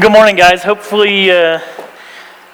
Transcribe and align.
Well, 0.00 0.08
good 0.08 0.16
morning, 0.16 0.36
guys. 0.36 0.62
Hopefully, 0.62 1.30
uh, 1.30 1.60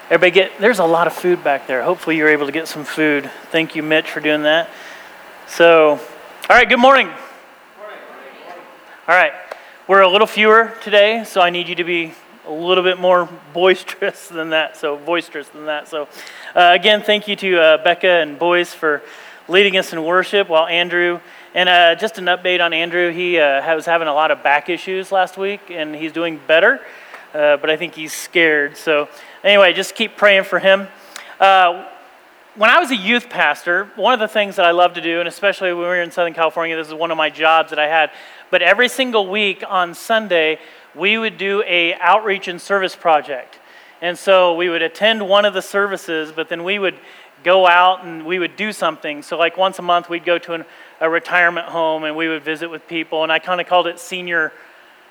everybody 0.09 0.31
get. 0.31 0.59
There's 0.59 0.79
a 0.79 0.83
lot 0.83 1.07
of 1.07 1.13
food 1.13 1.45
back 1.45 1.65
there. 1.65 1.81
Hopefully, 1.81 2.17
you're 2.17 2.27
able 2.27 2.45
to 2.45 2.51
get 2.51 2.67
some 2.67 2.83
food. 2.83 3.31
Thank 3.51 3.73
you, 3.73 3.83
Mitch, 3.83 4.09
for 4.09 4.19
doing 4.19 4.43
that. 4.43 4.69
So, 5.47 5.91
all 5.91 5.97
right. 6.49 6.67
Good 6.67 6.81
morning. 6.81 7.07
All 7.07 7.15
right. 9.15 9.31
We're 9.87 10.01
a 10.01 10.09
little 10.09 10.27
fewer 10.27 10.73
today, 10.83 11.23
so 11.25 11.39
I 11.39 11.49
need 11.49 11.69
you 11.69 11.75
to 11.75 11.85
be 11.85 12.13
a 12.45 12.51
little 12.51 12.83
bit 12.83 12.99
more 12.99 13.29
boisterous 13.53 14.27
than 14.27 14.49
that. 14.49 14.75
So 14.75 14.97
boisterous 14.97 15.47
than 15.47 15.67
that. 15.67 15.87
So, 15.87 16.09
uh, 16.53 16.73
again, 16.75 17.01
thank 17.01 17.29
you 17.29 17.37
to 17.37 17.61
uh, 17.61 17.77
Becca 17.81 18.09
and 18.09 18.37
boys 18.37 18.73
for 18.73 19.01
leading 19.47 19.77
us 19.77 19.93
in 19.93 20.03
worship 20.03 20.49
while 20.49 20.67
Andrew 20.67 21.21
and 21.55 21.69
uh, 21.69 21.95
just 21.95 22.17
an 22.17 22.25
update 22.25 22.59
on 22.59 22.73
Andrew. 22.73 23.09
He 23.13 23.39
uh, 23.39 23.73
was 23.73 23.85
having 23.85 24.09
a 24.09 24.13
lot 24.13 24.31
of 24.31 24.43
back 24.43 24.67
issues 24.67 25.13
last 25.13 25.37
week, 25.37 25.61
and 25.69 25.95
he's 25.95 26.11
doing 26.11 26.41
better 26.45 26.81
uh, 27.33 27.57
but 27.57 27.69
I 27.69 27.77
think 27.77 27.95
he's 27.95 28.13
scared. 28.13 28.77
So, 28.77 29.09
anyway, 29.43 29.73
just 29.73 29.95
keep 29.95 30.17
praying 30.17 30.45
for 30.45 30.59
him. 30.59 30.87
Uh, 31.39 31.87
when 32.55 32.71
I 32.71 32.79
was 32.79 32.89
a 32.89 32.95
youth 32.95 33.29
pastor, 33.29 33.91
one 33.95 34.13
of 34.13 34.19
the 34.19 34.27
things 34.27 34.55
that 34.55 34.65
I 34.65 34.71
love 34.71 34.93
to 34.93 35.01
do, 35.01 35.19
and 35.19 35.27
especially 35.27 35.69
when 35.73 35.81
we 35.81 35.87
were 35.87 36.01
in 36.01 36.09
Southern 36.09 36.33
California, 36.33 36.75
this 36.75 36.87
is 36.87 36.93
one 36.93 37.11
of 37.11 37.17
my 37.17 37.29
jobs 37.29 37.69
that 37.69 37.77
I 37.77 37.87
had. 37.87 38.09
But 38.49 38.63
every 38.63 38.89
single 38.89 39.27
week 39.27 39.63
on 39.67 39.93
Sunday, 39.93 40.59
we 40.95 41.19
would 41.19 41.37
do 41.37 41.61
a 41.67 41.93
outreach 41.95 42.47
and 42.47 42.59
service 42.59 42.95
project. 42.95 43.59
And 44.01 44.17
so 44.17 44.55
we 44.55 44.69
would 44.69 44.81
attend 44.81 45.27
one 45.27 45.45
of 45.45 45.53
the 45.53 45.61
services, 45.61 46.31
but 46.31 46.49
then 46.49 46.63
we 46.63 46.79
would 46.79 46.95
go 47.43 47.67
out 47.67 48.03
and 48.03 48.25
we 48.25 48.39
would 48.39 48.55
do 48.55 48.71
something. 48.71 49.21
So, 49.21 49.37
like 49.37 49.57
once 49.57 49.77
a 49.79 49.83
month, 49.83 50.09
we'd 50.09 50.25
go 50.25 50.37
to 50.39 50.53
an, 50.53 50.65
a 50.99 51.09
retirement 51.09 51.67
home 51.67 52.03
and 52.03 52.15
we 52.15 52.27
would 52.27 52.43
visit 52.43 52.69
with 52.69 52.87
people. 52.87 53.23
And 53.23 53.31
I 53.31 53.39
kind 53.39 53.61
of 53.61 53.67
called 53.67 53.87
it 53.87 53.99
senior 53.99 54.51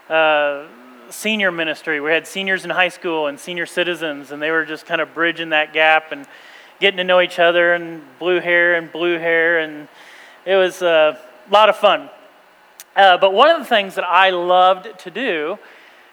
uh, 0.09 0.67
senior 1.11 1.51
ministry. 1.51 2.01
We 2.01 2.11
had 2.11 2.27
seniors 2.27 2.65
in 2.65 2.71
high 2.71 2.89
school 2.89 3.27
and 3.27 3.39
senior 3.39 3.67
citizens, 3.67 4.33
and 4.33 4.41
they 4.41 4.51
were 4.51 4.65
just 4.65 4.87
kind 4.87 5.01
of 5.01 5.15
bridging 5.15 5.51
that 5.51 5.73
gap 5.73 6.13
and 6.13 6.27
getting 6.81 6.99
to 6.99 7.05
know 7.05 7.21
each 7.21 7.39
other, 7.39 7.75
and 7.75 8.03
blue 8.19 8.41
hair 8.41 8.75
and 8.75 8.93
blue 8.93 9.19
hair, 9.19 9.61
and 9.61 9.89
it 10.45 10.57
was 10.57 10.83
a 10.83 11.19
lot 11.51 11.69
of 11.69 11.77
fun. 11.77 12.11
Uh, 12.95 13.17
but 13.19 13.33
one 13.33 13.51
of 13.51 13.59
the 13.59 13.65
things 13.65 13.95
that 13.95 14.05
I 14.05 14.31
loved 14.31 14.99
to 15.01 15.11
do, 15.11 15.59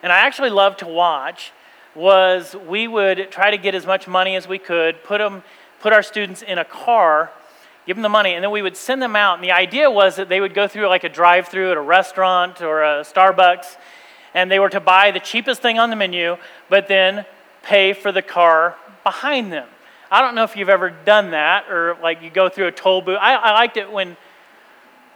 and 0.01 0.11
I 0.11 0.19
actually 0.19 0.49
loved 0.49 0.79
to 0.79 0.87
watch, 0.87 1.51
was 1.95 2.55
we 2.67 2.87
would 2.87 3.31
try 3.31 3.51
to 3.51 3.57
get 3.57 3.75
as 3.75 3.85
much 3.85 4.07
money 4.07 4.35
as 4.35 4.47
we 4.47 4.57
could, 4.57 5.03
put 5.03 5.19
them, 5.19 5.43
put 5.79 5.93
our 5.93 6.03
students 6.03 6.41
in 6.41 6.57
a 6.57 6.65
car, 6.65 7.31
give 7.85 7.97
them 7.97 8.01
the 8.01 8.09
money, 8.09 8.33
and 8.33 8.43
then 8.43 8.51
we 8.51 8.61
would 8.61 8.77
send 8.77 9.01
them 9.01 9.15
out. 9.15 9.35
And 9.35 9.43
the 9.43 9.51
idea 9.51 9.91
was 9.91 10.15
that 10.15 10.29
they 10.29 10.39
would 10.39 10.53
go 10.53 10.67
through 10.67 10.87
like 10.87 11.03
a 11.03 11.09
drive-through 11.09 11.71
at 11.71 11.77
a 11.77 11.81
restaurant 11.81 12.61
or 12.61 12.83
a 12.83 13.01
Starbucks, 13.01 13.75
and 14.33 14.49
they 14.49 14.59
were 14.59 14.69
to 14.69 14.79
buy 14.79 15.11
the 15.11 15.19
cheapest 15.19 15.61
thing 15.61 15.79
on 15.79 15.89
the 15.89 15.95
menu, 15.95 16.37
but 16.69 16.87
then 16.87 17.25
pay 17.61 17.93
for 17.93 18.11
the 18.11 18.21
car 18.21 18.75
behind 19.03 19.51
them. 19.51 19.67
I 20.11 20.21
don't 20.21 20.35
know 20.35 20.43
if 20.43 20.55
you've 20.55 20.69
ever 20.69 20.89
done 20.89 21.31
that 21.31 21.69
or 21.69 21.97
like 22.01 22.21
you 22.21 22.29
go 22.29 22.49
through 22.49 22.67
a 22.67 22.71
toll 22.71 23.01
booth. 23.01 23.17
I, 23.19 23.35
I 23.35 23.53
liked 23.53 23.77
it 23.77 23.91
when, 23.91 24.15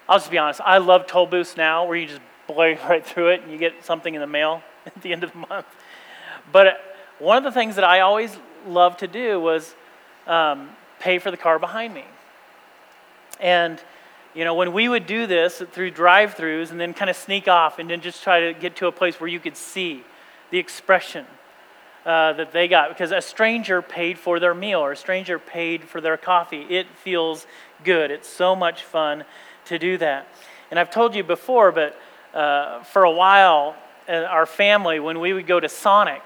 I'll 0.09 0.17
just 0.17 0.31
be 0.31 0.37
honest, 0.37 0.61
I 0.63 0.79
love 0.79 1.07
toll 1.07 1.27
booths 1.27 1.55
now 1.55 1.85
where 1.85 1.97
you 1.97 2.07
just 2.07 2.21
blow 2.47 2.73
right 2.89 3.05
through 3.05 3.29
it 3.29 3.41
and 3.41 3.51
you 3.51 3.57
get 3.57 3.85
something 3.85 4.13
in 4.13 4.21
the 4.21 4.27
mail 4.27 4.63
at 4.85 5.01
the 5.01 5.11
end 5.11 5.23
of 5.23 5.31
the 5.31 5.37
month. 5.37 5.67
But 6.51 6.79
one 7.19 7.37
of 7.37 7.43
the 7.43 7.51
things 7.51 7.75
that 7.75 7.83
I 7.83 7.99
always 7.99 8.35
loved 8.67 8.99
to 8.99 9.07
do 9.07 9.39
was 9.39 9.75
um, 10.25 10.69
pay 10.99 11.19
for 11.19 11.31
the 11.31 11.37
car 11.37 11.59
behind 11.59 11.93
me. 11.93 12.05
And 13.39 13.81
you 14.37 14.43
know, 14.43 14.53
when 14.53 14.71
we 14.71 14.87
would 14.87 15.07
do 15.07 15.25
this 15.25 15.63
through 15.71 15.89
drive 15.89 16.35
throughs 16.35 16.69
and 16.69 16.79
then 16.79 16.93
kind 16.93 17.09
of 17.09 17.15
sneak 17.15 17.47
off 17.47 17.79
and 17.79 17.89
then 17.89 18.01
just 18.01 18.21
try 18.21 18.39
to 18.39 18.53
get 18.53 18.75
to 18.75 18.85
a 18.85 18.91
place 18.91 19.19
where 19.19 19.27
you 19.27 19.39
could 19.39 19.57
see 19.57 20.03
the 20.51 20.59
expression 20.59 21.25
uh, 22.05 22.33
that 22.33 22.51
they 22.51 22.67
got, 22.67 22.89
because 22.89 23.11
a 23.11 23.19
stranger 23.19 23.81
paid 23.81 24.19
for 24.19 24.39
their 24.39 24.53
meal 24.53 24.79
or 24.79 24.91
a 24.91 24.95
stranger 24.95 25.39
paid 25.39 25.83
for 25.83 26.01
their 26.01 26.17
coffee. 26.17 26.61
It 26.69 26.85
feels 27.03 27.47
good. 27.83 28.11
It's 28.11 28.29
so 28.29 28.55
much 28.55 28.83
fun 28.83 29.23
to 29.65 29.79
do 29.79 29.97
that. 29.97 30.27
And 30.69 30.79
I've 30.79 30.91
told 30.91 31.15
you 31.15 31.23
before, 31.23 31.71
but 31.71 31.99
uh, 32.35 32.83
for 32.83 33.05
a 33.05 33.11
while, 33.11 33.75
uh, 34.07 34.17
our 34.17 34.45
family, 34.45 34.99
when 34.99 35.19
we 35.19 35.33
would 35.33 35.47
go 35.47 35.59
to 35.59 35.67
Sonic, 35.67 36.21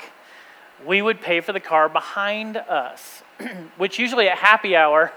we 0.85 1.01
would 1.01 1.21
pay 1.21 1.39
for 1.39 1.53
the 1.53 1.61
car 1.61 1.87
behind 1.87 2.57
us, 2.57 3.23
which 3.77 3.99
usually 3.99 4.27
at 4.27 4.37
happy 4.37 4.75
hour 4.75 5.13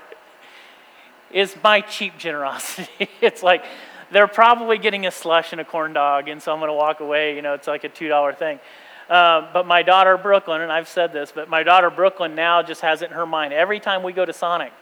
is 1.30 1.56
my 1.62 1.80
cheap 1.80 2.16
generosity. 2.18 3.08
it's 3.20 3.42
like 3.42 3.64
they're 4.10 4.28
probably 4.28 4.78
getting 4.78 5.06
a 5.06 5.10
slush 5.10 5.52
and 5.52 5.60
a 5.60 5.64
corn 5.64 5.92
dog, 5.92 6.28
and 6.28 6.42
so 6.42 6.52
I'm 6.52 6.58
going 6.58 6.68
to 6.68 6.74
walk 6.74 7.00
away. 7.00 7.36
You 7.36 7.42
know, 7.42 7.54
it's 7.54 7.66
like 7.66 7.84
a 7.84 7.88
$2 7.88 8.38
thing. 8.38 8.60
Uh, 9.08 9.48
but 9.52 9.66
my 9.66 9.82
daughter 9.82 10.16
Brooklyn, 10.16 10.60
and 10.60 10.72
I've 10.72 10.88
said 10.88 11.12
this, 11.12 11.32
but 11.34 11.48
my 11.48 11.62
daughter 11.62 11.90
Brooklyn 11.90 12.34
now 12.34 12.62
just 12.62 12.80
has 12.80 13.02
it 13.02 13.10
in 13.10 13.16
her 13.16 13.26
mind. 13.26 13.52
Every 13.52 13.80
time 13.80 14.02
we 14.02 14.12
go 14.12 14.24
to 14.24 14.32
Sonic, 14.32 14.72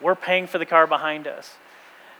we're 0.00 0.16
paying 0.16 0.46
for 0.46 0.58
the 0.58 0.66
car 0.66 0.86
behind 0.86 1.26
us. 1.26 1.54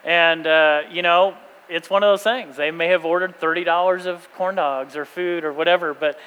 And, 0.05 0.47
uh, 0.47 0.83
you 0.91 1.03
know, 1.03 1.37
it's 1.69 1.91
one 1.91 2.03
of 2.03 2.09
those 2.09 2.23
things. 2.23 2.57
They 2.57 2.71
may 2.71 2.89
have 2.89 3.05
ordered 3.05 3.41
$30 3.41 4.07
of 4.07 4.33
corn 4.35 4.55
dogs 4.55 4.97
or 4.97 5.05
food 5.05 5.45
or 5.45 5.53
whatever, 5.53 5.95
but 5.95 6.19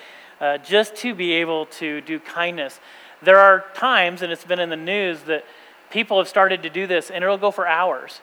uh, 0.41 0.57
just 0.57 0.95
to 0.97 1.15
be 1.15 1.33
able 1.33 1.67
to 1.67 2.01
do 2.01 2.19
kindness. 2.19 2.79
There 3.21 3.39
are 3.39 3.65
times, 3.73 4.21
and 4.21 4.31
it's 4.31 4.43
been 4.43 4.59
in 4.59 4.69
the 4.69 4.75
news, 4.75 5.21
that 5.23 5.45
people 5.89 6.17
have 6.17 6.27
started 6.27 6.63
to 6.63 6.69
do 6.69 6.87
this, 6.87 7.09
and 7.09 7.23
it'll 7.23 7.37
go 7.37 7.51
for 7.51 7.67
hours. 7.67 8.21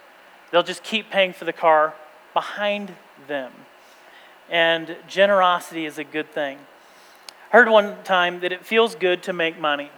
They'll 0.50 0.62
just 0.62 0.82
keep 0.82 1.10
paying 1.10 1.32
for 1.32 1.44
the 1.44 1.52
car 1.52 1.94
behind 2.32 2.94
them. 3.26 3.52
And 4.50 4.96
generosity 5.08 5.86
is 5.86 5.98
a 5.98 6.04
good 6.04 6.30
thing. 6.30 6.58
I 7.52 7.56
heard 7.56 7.68
one 7.68 8.02
time 8.04 8.40
that 8.40 8.52
it 8.52 8.64
feels 8.64 8.94
good 8.94 9.22
to 9.24 9.32
make 9.32 9.58
money. 9.58 9.90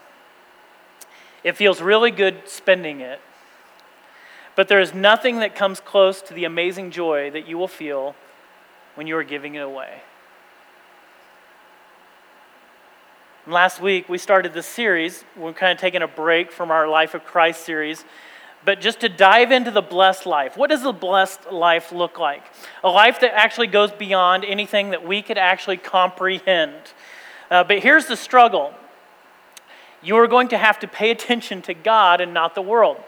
It 1.43 1.57
feels 1.57 1.81
really 1.81 2.11
good 2.11 2.49
spending 2.49 3.01
it. 3.01 3.21
But 4.55 4.69
there 4.69 4.81
is 4.81 4.95
nothing 4.95 5.41
that 5.41 5.55
comes 5.55 5.81
close 5.81 6.23
to 6.23 6.35
the 6.35 6.45
amazing 6.45 6.91
joy 6.91 7.31
that 7.31 7.47
you 7.47 7.59
will 7.59 7.69
feel 7.69 8.15
when 8.95 9.07
you 9.07 9.17
are 9.17 9.25
giving 9.25 9.55
it 9.55 9.63
away. 9.63 10.01
Last 13.47 13.81
week, 13.81 14.09
we 14.09 14.19
started 14.19 14.53
this 14.53 14.67
series. 14.67 15.25
We're 15.37 15.53
kind 15.53 15.73
of 15.73 15.79
taking 15.79 16.03
a 16.03 16.09
break 16.09 16.51
from 16.51 16.71
our 16.71 16.89
Life 16.89 17.15
of 17.15 17.25
Christ 17.25 17.65
series. 17.65 18.05
But 18.65 18.81
just 18.81 19.01
to 19.01 19.09
dive 19.09 19.53
into 19.53 19.71
the 19.71 19.83
blessed 19.83 20.27
life, 20.27 20.57
what 20.57 20.71
does 20.71 20.83
the 20.83 20.93
blessed 20.93 21.53
life 21.53 21.93
look 21.93 22.19
like? 22.19 22.43
A 22.83 22.89
life 22.89 23.21
that 23.21 23.33
actually 23.35 23.69
goes 23.69 23.93
beyond 23.93 24.45
anything 24.45 24.91
that 24.91 25.07
we 25.07 25.23
could 25.23 25.39
actually 25.39 25.77
comprehend. 25.77 26.75
Uh, 27.49 27.63
but 27.63 27.79
here's 27.79 28.07
the 28.07 28.17
struggle 28.17 28.75
you 30.03 30.17
are 30.17 30.27
going 30.27 30.49
to 30.49 30.59
have 30.59 30.79
to 30.81 30.89
pay 30.89 31.11
attention 31.13 31.63
to 31.63 31.75
God 31.75 32.21
and 32.21 32.35
not 32.35 32.55
the 32.55 32.63
world. 32.63 32.99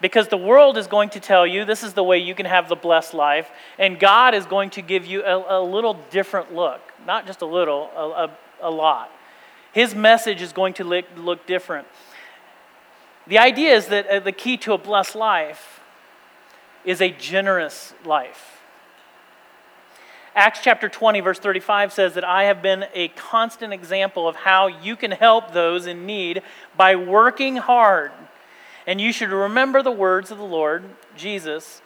Because 0.00 0.28
the 0.28 0.36
world 0.38 0.78
is 0.78 0.86
going 0.86 1.10
to 1.10 1.20
tell 1.20 1.46
you 1.46 1.64
this 1.66 1.82
is 1.82 1.92
the 1.92 2.02
way 2.02 2.18
you 2.18 2.34
can 2.34 2.46
have 2.46 2.70
the 2.70 2.74
blessed 2.74 3.12
life, 3.12 3.50
and 3.78 4.00
God 4.00 4.34
is 4.34 4.46
going 4.46 4.70
to 4.70 4.82
give 4.82 5.04
you 5.04 5.22
a, 5.22 5.60
a 5.60 5.62
little 5.62 5.94
different 6.10 6.54
look. 6.54 6.80
Not 7.06 7.26
just 7.26 7.42
a 7.42 7.46
little, 7.46 7.90
a, 7.94 8.08
a, 8.08 8.30
a 8.62 8.70
lot. 8.70 9.10
His 9.72 9.94
message 9.94 10.42
is 10.42 10.52
going 10.52 10.74
to 10.74 10.84
look, 10.84 11.46
different. 11.46 11.86
The 13.26 13.38
idea 13.38 13.74
is 13.74 13.86
that 13.86 14.06
uh, 14.08 14.20
the 14.20 14.32
key 14.32 14.56
to 14.58 14.72
a 14.72 14.78
blessed 14.78 15.14
life 15.14 15.80
is 16.84 17.00
a 17.00 17.10
generous 17.10 17.94
life. 18.04 18.60
Acts 20.34 20.60
chapter 20.62 20.88
20, 20.88 21.20
verse 21.20 21.38
35 21.38 21.92
says 21.92 22.14
that 22.14 22.24
I 22.24 22.44
have 22.44 22.62
been 22.62 22.86
a 22.94 23.08
constant 23.08 23.72
example 23.72 24.28
of 24.28 24.36
how 24.36 24.68
you 24.68 24.96
can 24.96 25.10
help 25.10 25.52
those 25.52 25.86
in 25.86 26.06
need 26.06 26.42
by 26.76 26.94
working 26.96 27.56
hard. 27.56 28.12
And 28.86 29.00
you 29.00 29.12
should 29.12 29.30
remember 29.30 29.82
the 29.82 29.90
words 29.90 30.30
of 30.30 30.38
the 30.38 30.44
Lord 30.44 30.84
Jesus 31.16 31.82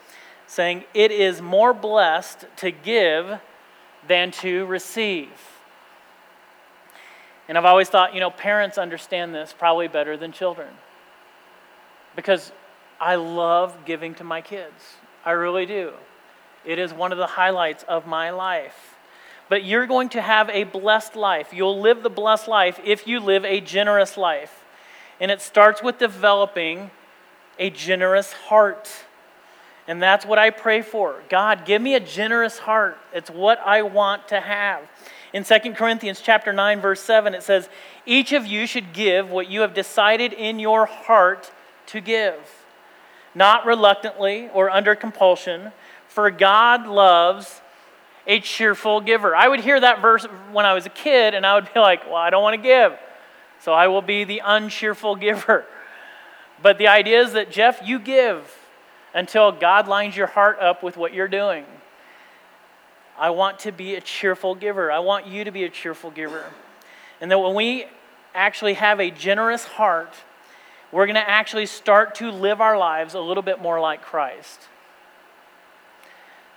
saying, 0.46 0.84
It 0.94 1.10
is 1.10 1.42
more 1.42 1.74
blessed 1.74 2.46
to 2.58 2.70
give 2.70 3.40
than 4.06 4.30
to 4.30 4.66
receive. 4.66 5.53
And 7.48 7.58
I've 7.58 7.64
always 7.64 7.88
thought, 7.88 8.14
you 8.14 8.20
know, 8.20 8.30
parents 8.30 8.78
understand 8.78 9.34
this 9.34 9.54
probably 9.56 9.88
better 9.88 10.16
than 10.16 10.32
children. 10.32 10.68
Because 12.16 12.52
I 13.00 13.16
love 13.16 13.76
giving 13.84 14.14
to 14.16 14.24
my 14.24 14.40
kids. 14.40 14.96
I 15.24 15.32
really 15.32 15.66
do. 15.66 15.92
It 16.64 16.78
is 16.78 16.92
one 16.94 17.12
of 17.12 17.18
the 17.18 17.26
highlights 17.26 17.84
of 17.84 18.06
my 18.06 18.30
life. 18.30 18.96
But 19.48 19.64
you're 19.64 19.86
going 19.86 20.08
to 20.10 20.22
have 20.22 20.48
a 20.48 20.64
blessed 20.64 21.16
life. 21.16 21.52
You'll 21.52 21.80
live 21.80 22.02
the 22.02 22.10
blessed 22.10 22.48
life 22.48 22.80
if 22.84 23.06
you 23.06 23.20
live 23.20 23.44
a 23.44 23.60
generous 23.60 24.16
life. 24.16 24.64
And 25.20 25.30
it 25.30 25.42
starts 25.42 25.82
with 25.82 25.98
developing 25.98 26.90
a 27.58 27.70
generous 27.70 28.32
heart. 28.32 28.90
And 29.86 30.02
that's 30.02 30.24
what 30.24 30.38
I 30.38 30.50
pray 30.50 30.82
for. 30.82 31.22
God, 31.28 31.66
give 31.66 31.82
me 31.82 31.94
a 31.94 32.00
generous 32.00 32.58
heart. 32.58 32.98
It's 33.12 33.30
what 33.30 33.58
I 33.60 33.82
want 33.82 34.28
to 34.28 34.40
have. 34.40 34.82
In 35.32 35.44
2 35.44 35.72
Corinthians 35.74 36.20
chapter 36.20 36.52
9 36.52 36.80
verse 36.80 37.00
7 37.00 37.34
it 37.34 37.42
says, 37.42 37.68
"Each 38.06 38.32
of 38.32 38.46
you 38.46 38.66
should 38.66 38.92
give 38.92 39.30
what 39.30 39.48
you 39.48 39.60
have 39.60 39.74
decided 39.74 40.32
in 40.32 40.58
your 40.58 40.86
heart 40.86 41.50
to 41.86 42.00
give, 42.00 42.64
not 43.34 43.66
reluctantly 43.66 44.48
or 44.54 44.70
under 44.70 44.94
compulsion, 44.94 45.72
for 46.06 46.30
God 46.30 46.86
loves 46.86 47.60
a 48.26 48.40
cheerful 48.40 49.00
giver. 49.00 49.36
I 49.36 49.48
would 49.48 49.60
hear 49.60 49.78
that 49.78 50.00
verse 50.00 50.24
when 50.52 50.64
I 50.64 50.72
was 50.72 50.86
a 50.86 50.90
kid, 50.90 51.34
and 51.34 51.44
I 51.46 51.54
would 51.56 51.72
be 51.72 51.80
like, 51.80 52.06
well, 52.06 52.16
I 52.16 52.30
don't 52.30 52.42
want 52.42 52.54
to 52.54 52.62
give. 52.62 52.96
So 53.60 53.72
I 53.72 53.88
will 53.88 54.02
be 54.02 54.24
the 54.24 54.40
uncheerful 54.44 55.16
giver. 55.20 55.66
But 56.62 56.78
the 56.78 56.88
idea 56.88 57.20
is 57.20 57.32
that, 57.32 57.50
Jeff, 57.50 57.80
you 57.84 57.98
give 57.98 58.50
until 59.14 59.52
God 59.52 59.86
lines 59.86 60.16
your 60.16 60.26
heart 60.26 60.58
up 60.58 60.82
with 60.82 60.96
what 60.96 61.14
you're 61.14 61.28
doing. 61.28 61.64
I 63.16 63.30
want 63.30 63.60
to 63.60 63.72
be 63.72 63.94
a 63.94 64.00
cheerful 64.00 64.56
giver. 64.56 64.90
I 64.90 64.98
want 64.98 65.26
you 65.26 65.44
to 65.44 65.52
be 65.52 65.62
a 65.64 65.70
cheerful 65.70 66.10
giver. 66.10 66.44
And 67.20 67.30
that 67.30 67.38
when 67.38 67.54
we 67.54 67.86
actually 68.34 68.74
have 68.74 69.00
a 69.00 69.10
generous 69.10 69.64
heart, 69.64 70.12
we're 70.90 71.06
going 71.06 71.14
to 71.14 71.28
actually 71.28 71.66
start 71.66 72.16
to 72.16 72.30
live 72.30 72.60
our 72.60 72.76
lives 72.76 73.14
a 73.14 73.20
little 73.20 73.42
bit 73.42 73.62
more 73.62 73.80
like 73.80 74.02
Christ, 74.02 74.68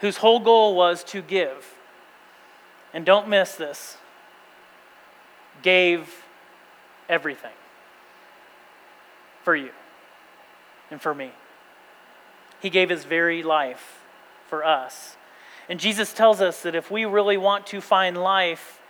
whose 0.02 0.18
whole 0.18 0.40
goal 0.40 0.76
was 0.76 1.04
to 1.06 1.22
give. 1.22 1.74
And 2.94 3.06
don't 3.06 3.28
miss 3.28 3.56
this 3.56 3.98
gave 5.62 6.24
everything 7.10 7.52
for 9.44 9.56
you 9.56 9.72
and 10.92 11.02
for 11.02 11.14
me. 11.14 11.32
He 12.62 12.70
gave 12.70 12.90
his 12.90 13.06
very 13.06 13.44
life 13.44 14.02
for 14.48 14.64
us. 14.64 15.18
And 15.70 15.80
Jesus 15.80 16.14
tells 16.14 16.42
us 16.42 16.64
that 16.64 16.76
if 16.76 16.90
we 16.90 17.06
really 17.06 17.38
want 17.38 17.68
to 17.68 17.82
find 17.82 18.18
life, 18.18 18.82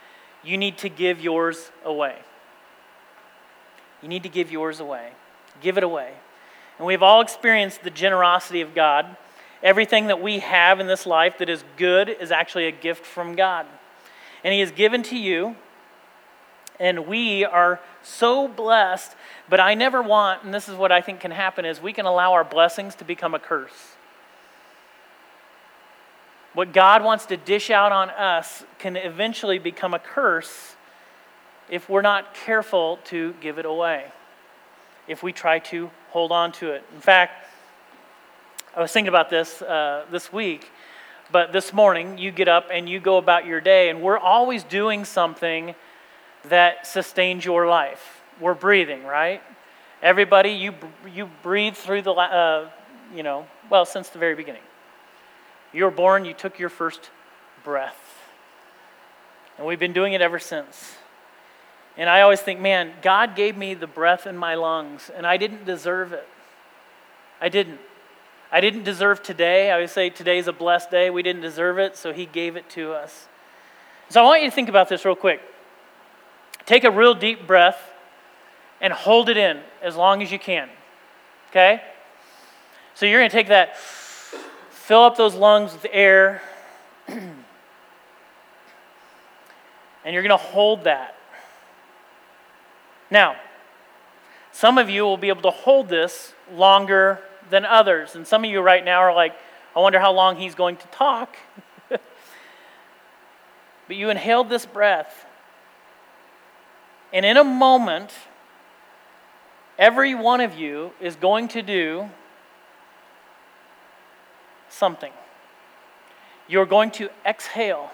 you 0.43 0.57
need 0.57 0.77
to 0.79 0.89
give 0.89 1.21
yours 1.21 1.71
away. 1.83 2.15
You 4.01 4.07
need 4.07 4.23
to 4.23 4.29
give 4.29 4.51
yours 4.51 4.79
away. 4.79 5.11
Give 5.61 5.77
it 5.77 5.83
away. 5.83 6.13
And 6.77 6.85
we've 6.85 7.01
all 7.01 7.21
experienced 7.21 7.83
the 7.83 7.89
generosity 7.89 8.61
of 8.61 8.75
God. 8.75 9.17
Everything 9.63 10.07
that 10.07 10.21
we 10.21 10.39
have 10.39 10.79
in 10.79 10.85
this 10.85 11.07
life 11.07 11.39
that 11.39 11.49
is 11.49 11.63
good 11.77 12.09
is 12.09 12.31
actually 12.31 12.67
a 12.67 12.71
gift 12.71 13.05
from 13.05 13.35
God. 13.35 13.65
And 14.43 14.53
He 14.53 14.59
has 14.59 14.71
given 14.71 15.01
to 15.03 15.17
you, 15.17 15.55
and 16.79 17.07
we 17.07 17.45
are 17.45 17.79
so 18.03 18.47
blessed. 18.47 19.15
But 19.49 19.59
I 19.59 19.73
never 19.73 20.01
want, 20.01 20.43
and 20.43 20.53
this 20.53 20.67
is 20.69 20.75
what 20.75 20.91
I 20.91 21.01
think 21.01 21.19
can 21.19 21.31
happen, 21.31 21.65
is 21.65 21.81
we 21.81 21.93
can 21.93 22.05
allow 22.05 22.33
our 22.33 22.43
blessings 22.43 22.95
to 22.95 23.05
become 23.05 23.33
a 23.33 23.39
curse. 23.39 23.95
What 26.53 26.73
God 26.73 27.03
wants 27.03 27.27
to 27.27 27.37
dish 27.37 27.69
out 27.69 27.91
on 27.91 28.09
us 28.09 28.63
can 28.79 28.95
eventually 28.95 29.59
become 29.59 29.93
a 29.93 29.99
curse 29.99 30.75
if 31.69 31.87
we're 31.89 32.01
not 32.01 32.33
careful 32.33 32.97
to 33.05 33.35
give 33.41 33.59
it 33.59 33.65
away, 33.65 34.05
if 35.07 35.21
we 35.21 35.33
try 35.33 35.59
to 35.59 35.91
hold 36.09 36.31
on 36.31 36.51
to 36.53 36.71
it. 36.71 36.83
In 36.95 37.01
fact, 37.01 37.45
I 38.75 38.81
was 38.81 38.91
thinking 38.91 39.09
about 39.09 39.29
this 39.29 39.61
uh, 39.61 40.05
this 40.11 40.31
week, 40.33 40.71
but 41.31 41.51
this 41.51 41.73
morning 41.73 42.17
you 42.17 42.31
get 42.31 42.47
up 42.47 42.69
and 42.71 42.87
you 42.87 42.99
go 42.99 43.17
about 43.17 43.45
your 43.45 43.61
day, 43.61 43.89
and 43.89 44.01
we're 44.01 44.17
always 44.17 44.63
doing 44.63 45.05
something 45.05 45.75
that 46.45 46.87
sustains 46.87 47.43
your 47.43 47.67
life. 47.67 48.21
We're 48.39 48.53
breathing, 48.53 49.03
right? 49.03 49.41
Everybody, 50.01 50.51
you, 50.51 50.73
you 51.13 51.29
breathe 51.41 51.75
through 51.75 52.03
the, 52.03 52.11
uh, 52.11 52.69
you 53.15 53.23
know, 53.23 53.47
well, 53.69 53.85
since 53.85 54.09
the 54.09 54.19
very 54.19 54.35
beginning. 54.35 54.61
You 55.73 55.85
were 55.85 55.91
born, 55.91 56.25
you 56.25 56.33
took 56.33 56.59
your 56.59 56.69
first 56.69 57.09
breath. 57.63 57.99
And 59.57 59.65
we've 59.65 59.79
been 59.79 59.93
doing 59.93 60.13
it 60.13 60.21
ever 60.21 60.39
since. 60.39 60.95
And 61.97 62.09
I 62.09 62.21
always 62.21 62.41
think, 62.41 62.59
man, 62.59 62.93
God 63.01 63.35
gave 63.35 63.57
me 63.57 63.73
the 63.73 63.87
breath 63.87 64.27
in 64.27 64.37
my 64.37 64.53
lungs, 64.53 65.09
and 65.15 65.25
I 65.25 65.37
didn't 65.37 65.65
deserve 65.65 66.13
it. 66.13 66.27
I 67.41 67.49
didn't. 67.49 67.79
I 68.49 68.61
didn't 68.61 68.83
deserve 68.83 69.23
today. 69.23 69.71
I 69.71 69.79
would 69.79 69.89
say 69.89 70.09
today's 70.09 70.47
a 70.47 70.53
blessed 70.53 70.89
day. 70.89 71.09
We 71.09 71.21
didn't 71.21 71.41
deserve 71.41 71.79
it, 71.79 71.97
so 71.97 72.13
He 72.13 72.25
gave 72.25 72.55
it 72.55 72.69
to 72.71 72.93
us. 72.93 73.27
So 74.09 74.21
I 74.21 74.23
want 74.23 74.41
you 74.41 74.49
to 74.49 74.55
think 74.55 74.69
about 74.69 74.87
this 74.87 75.03
real 75.03 75.15
quick. 75.15 75.41
Take 76.67 76.83
a 76.83 76.91
real 76.91 77.15
deep 77.15 77.47
breath 77.47 77.81
and 78.79 78.93
hold 78.93 79.29
it 79.29 79.37
in 79.37 79.61
as 79.81 79.95
long 79.95 80.21
as 80.21 80.31
you 80.31 80.37
can. 80.37 80.69
Okay? 81.49 81.81
So 82.93 83.05
you're 83.05 83.19
going 83.19 83.29
to 83.29 83.35
take 83.35 83.47
that, 83.47 83.77
fill 83.77 85.03
up 85.03 85.17
those 85.17 85.33
lungs 85.33 85.71
with 85.73 85.87
air, 85.91 86.41
and 87.07 87.33
you're 90.05 90.23
going 90.23 90.29
to 90.29 90.37
hold 90.37 90.83
that. 90.83 91.15
Now, 93.09 93.37
some 94.51 94.77
of 94.77 94.89
you 94.89 95.03
will 95.03 95.17
be 95.17 95.29
able 95.29 95.43
to 95.43 95.51
hold 95.51 95.87
this 95.87 96.33
longer 96.51 97.21
than 97.49 97.63
others. 97.63 98.15
And 98.15 98.27
some 98.27 98.43
of 98.43 98.49
you 98.49 98.59
right 98.59 98.83
now 98.83 98.99
are 98.99 99.13
like, 99.13 99.37
I 99.73 99.79
wonder 99.79 99.99
how 99.99 100.11
long 100.11 100.35
he's 100.35 100.55
going 100.55 100.75
to 100.77 100.87
talk. 100.87 101.37
but 101.89 102.01
you 103.89 104.09
inhaled 104.09 104.49
this 104.49 104.65
breath. 104.65 105.26
And 107.13 107.25
in 107.25 107.37
a 107.37 107.43
moment, 107.43 108.11
every 109.77 110.13
one 110.13 110.41
of 110.41 110.57
you 110.57 110.91
is 110.99 111.15
going 111.15 111.47
to 111.49 111.61
do 111.61 112.09
something. 114.69 115.13
You're 116.47 116.65
going 116.65 116.91
to 116.91 117.09
exhale 117.25 117.91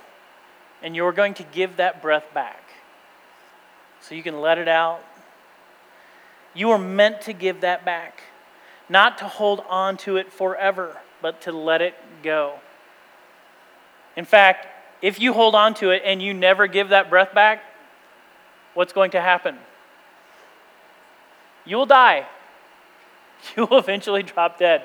and 0.81 0.95
you're 0.95 1.11
going 1.11 1.33
to 1.35 1.43
give 1.43 1.77
that 1.77 2.01
breath 2.01 2.25
back. 2.33 2.61
So 4.01 4.15
you 4.15 4.23
can 4.23 4.41
let 4.41 4.57
it 4.57 4.67
out. 4.67 5.01
You 6.53 6.71
are 6.71 6.77
meant 6.77 7.21
to 7.21 7.33
give 7.33 7.61
that 7.61 7.85
back, 7.85 8.21
not 8.89 9.17
to 9.19 9.27
hold 9.27 9.63
on 9.69 9.97
to 9.97 10.17
it 10.17 10.31
forever, 10.31 10.97
but 11.21 11.41
to 11.41 11.51
let 11.51 11.81
it 11.81 11.95
go. 12.21 12.59
In 14.15 14.25
fact, 14.25 14.67
if 15.01 15.19
you 15.19 15.33
hold 15.33 15.55
on 15.55 15.73
to 15.75 15.89
it 15.89 16.03
and 16.05 16.21
you 16.21 16.33
never 16.33 16.67
give 16.67 16.89
that 16.89 17.09
breath 17.09 17.33
back, 17.33 17.63
what's 18.73 18.93
going 18.93 19.11
to 19.11 19.21
happen? 19.21 19.57
You 21.65 21.77
will 21.77 21.85
die. 21.85 22.27
You 23.57 23.65
will 23.65 23.79
eventually 23.79 24.23
drop 24.23 24.57
dead. 24.57 24.83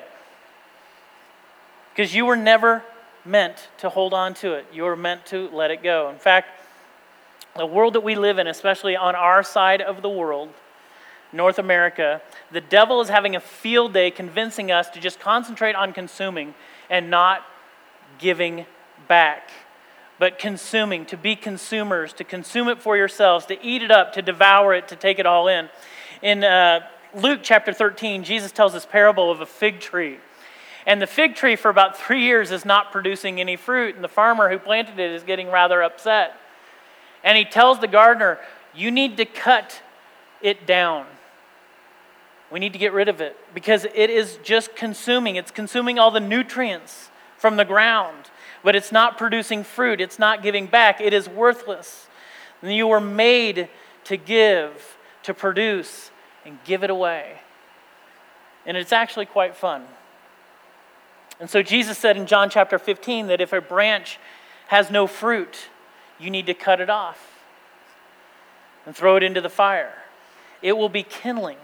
Because 1.95 2.13
you 2.13 2.25
were 2.25 2.35
never 2.35 2.83
meant 3.23 3.69
to 3.77 3.87
hold 3.87 4.13
on 4.13 4.33
to 4.33 4.51
it. 4.53 4.65
You 4.73 4.83
were 4.83 4.97
meant 4.97 5.25
to 5.27 5.49
let 5.53 5.71
it 5.71 5.81
go. 5.81 6.09
In 6.09 6.17
fact, 6.17 6.49
the 7.55 7.65
world 7.65 7.93
that 7.93 8.01
we 8.01 8.15
live 8.15 8.37
in, 8.37 8.47
especially 8.47 8.97
on 8.97 9.15
our 9.15 9.43
side 9.43 9.81
of 9.81 10.01
the 10.01 10.09
world, 10.09 10.49
North 11.31 11.59
America, 11.59 12.21
the 12.51 12.61
devil 12.61 13.01
is 13.01 13.09
having 13.09 13.35
a 13.35 13.39
field 13.39 13.93
day 13.93 14.11
convincing 14.11 14.71
us 14.71 14.89
to 14.89 14.99
just 14.99 15.19
concentrate 15.19 15.75
on 15.75 15.93
consuming 15.93 16.53
and 16.89 17.09
not 17.09 17.43
giving 18.17 18.65
back 19.07 19.51
but 20.19 20.37
consuming, 20.37 21.05
to 21.05 21.17
be 21.17 21.35
consumers, 21.35 22.11
to 22.13 22.25
consume 22.25 22.67
it 22.67 22.81
for 22.81 22.97
yourselves, 22.97 23.45
to 23.47 23.65
eat 23.65 23.81
it 23.81 23.89
up, 23.89 24.13
to 24.13 24.21
devour 24.21 24.73
it, 24.73 24.89
to 24.89 24.95
take 24.97 25.17
it 25.17 25.25
all 25.25 25.47
in. 25.47 25.69
In 26.21 26.43
uh, 26.43 26.81
Luke 27.15 27.39
chapter 27.41 27.71
13, 27.71 28.25
Jesus 28.25 28.51
tells 28.51 28.73
this 28.73 28.85
parable 28.85 29.31
of 29.31 29.39
a 29.39 29.45
fig 29.45 29.79
tree. 29.79 30.19
And 30.85 31.01
the 31.01 31.07
fig 31.07 31.35
tree, 31.35 31.55
for 31.55 31.69
about 31.69 31.97
three 31.97 32.23
years, 32.23 32.51
is 32.51 32.65
not 32.65 32.91
producing 32.91 33.39
any 33.39 33.55
fruit, 33.55 33.95
and 33.95 34.03
the 34.03 34.09
farmer 34.09 34.49
who 34.49 34.59
planted 34.59 34.99
it 34.99 35.11
is 35.11 35.23
getting 35.23 35.49
rather 35.49 35.81
upset. 35.81 36.35
And 37.23 37.37
he 37.37 37.45
tells 37.45 37.79
the 37.79 37.87
gardener, 37.87 38.39
You 38.75 38.91
need 38.91 39.17
to 39.17 39.25
cut 39.25 39.81
it 40.41 40.65
down. 40.65 41.05
We 42.51 42.59
need 42.59 42.73
to 42.73 42.79
get 42.79 42.91
rid 42.91 43.07
of 43.07 43.21
it 43.21 43.37
because 43.53 43.85
it 43.85 44.09
is 44.09 44.39
just 44.43 44.75
consuming. 44.75 45.35
It's 45.35 45.51
consuming 45.51 45.99
all 45.99 46.11
the 46.11 46.19
nutrients 46.19 47.09
from 47.37 47.57
the 47.57 47.65
ground 47.65 48.18
but 48.63 48.75
it's 48.75 48.91
not 48.91 49.17
producing 49.17 49.63
fruit, 49.63 50.01
it's 50.01 50.19
not 50.19 50.43
giving 50.43 50.67
back, 50.67 51.01
it 51.01 51.13
is 51.13 51.27
worthless. 51.27 52.07
And 52.61 52.73
you 52.73 52.87
were 52.87 52.99
made 52.99 53.69
to 54.05 54.17
give, 54.17 54.97
to 55.23 55.33
produce, 55.33 56.11
and 56.45 56.57
give 56.65 56.83
it 56.83 56.89
away. 56.89 57.39
And 58.65 58.75
it's 58.75 58.91
actually 58.91 59.25
quite 59.25 59.55
fun. 59.55 59.85
And 61.39 61.49
so 61.49 61.61
Jesus 61.61 61.97
said 61.97 62.17
in 62.17 62.25
John 62.25 62.49
chapter 62.49 62.77
15 62.77 63.27
that 63.27 63.39
if 63.39 63.53
a 63.53 63.61
branch 63.61 64.19
has 64.67 64.91
no 64.91 65.07
fruit, 65.07 65.69
you 66.19 66.29
need 66.29 66.47
to 66.47 66.53
cut 66.53 66.81
it 66.81 66.89
off 66.89 67.39
and 68.85 68.95
throw 68.95 69.15
it 69.15 69.23
into 69.23 69.39
the 69.41 69.49
fire. 69.49 69.93
It 70.61 70.73
will 70.73 70.89
be 70.89 71.03
kindling. 71.03 71.57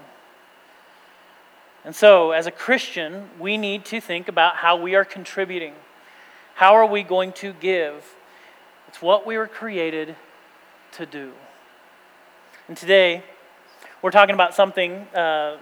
And 1.84 1.96
so, 1.96 2.32
as 2.32 2.48
a 2.48 2.52
Christian, 2.52 3.30
we 3.40 3.58
need 3.58 3.86
to 3.86 4.02
think 4.02 4.28
about 4.28 4.56
how 4.56 4.76
we 4.76 4.96
are 4.96 5.06
contributing 5.06 5.74
how 6.56 6.74
are 6.76 6.86
we 6.86 7.04
going 7.04 7.34
to 7.34 7.52
give? 7.52 8.16
It's 8.88 9.02
what 9.02 9.28
we 9.28 9.38
were 9.38 9.48
created 9.48 10.16
to 10.94 11.06
do. 11.06 11.34
And 12.70 12.78
today, 12.78 13.24
we're 14.02 14.12
talking 14.12 14.34
about 14.34 14.56
something, 14.56 14.94
uh, 15.14 15.58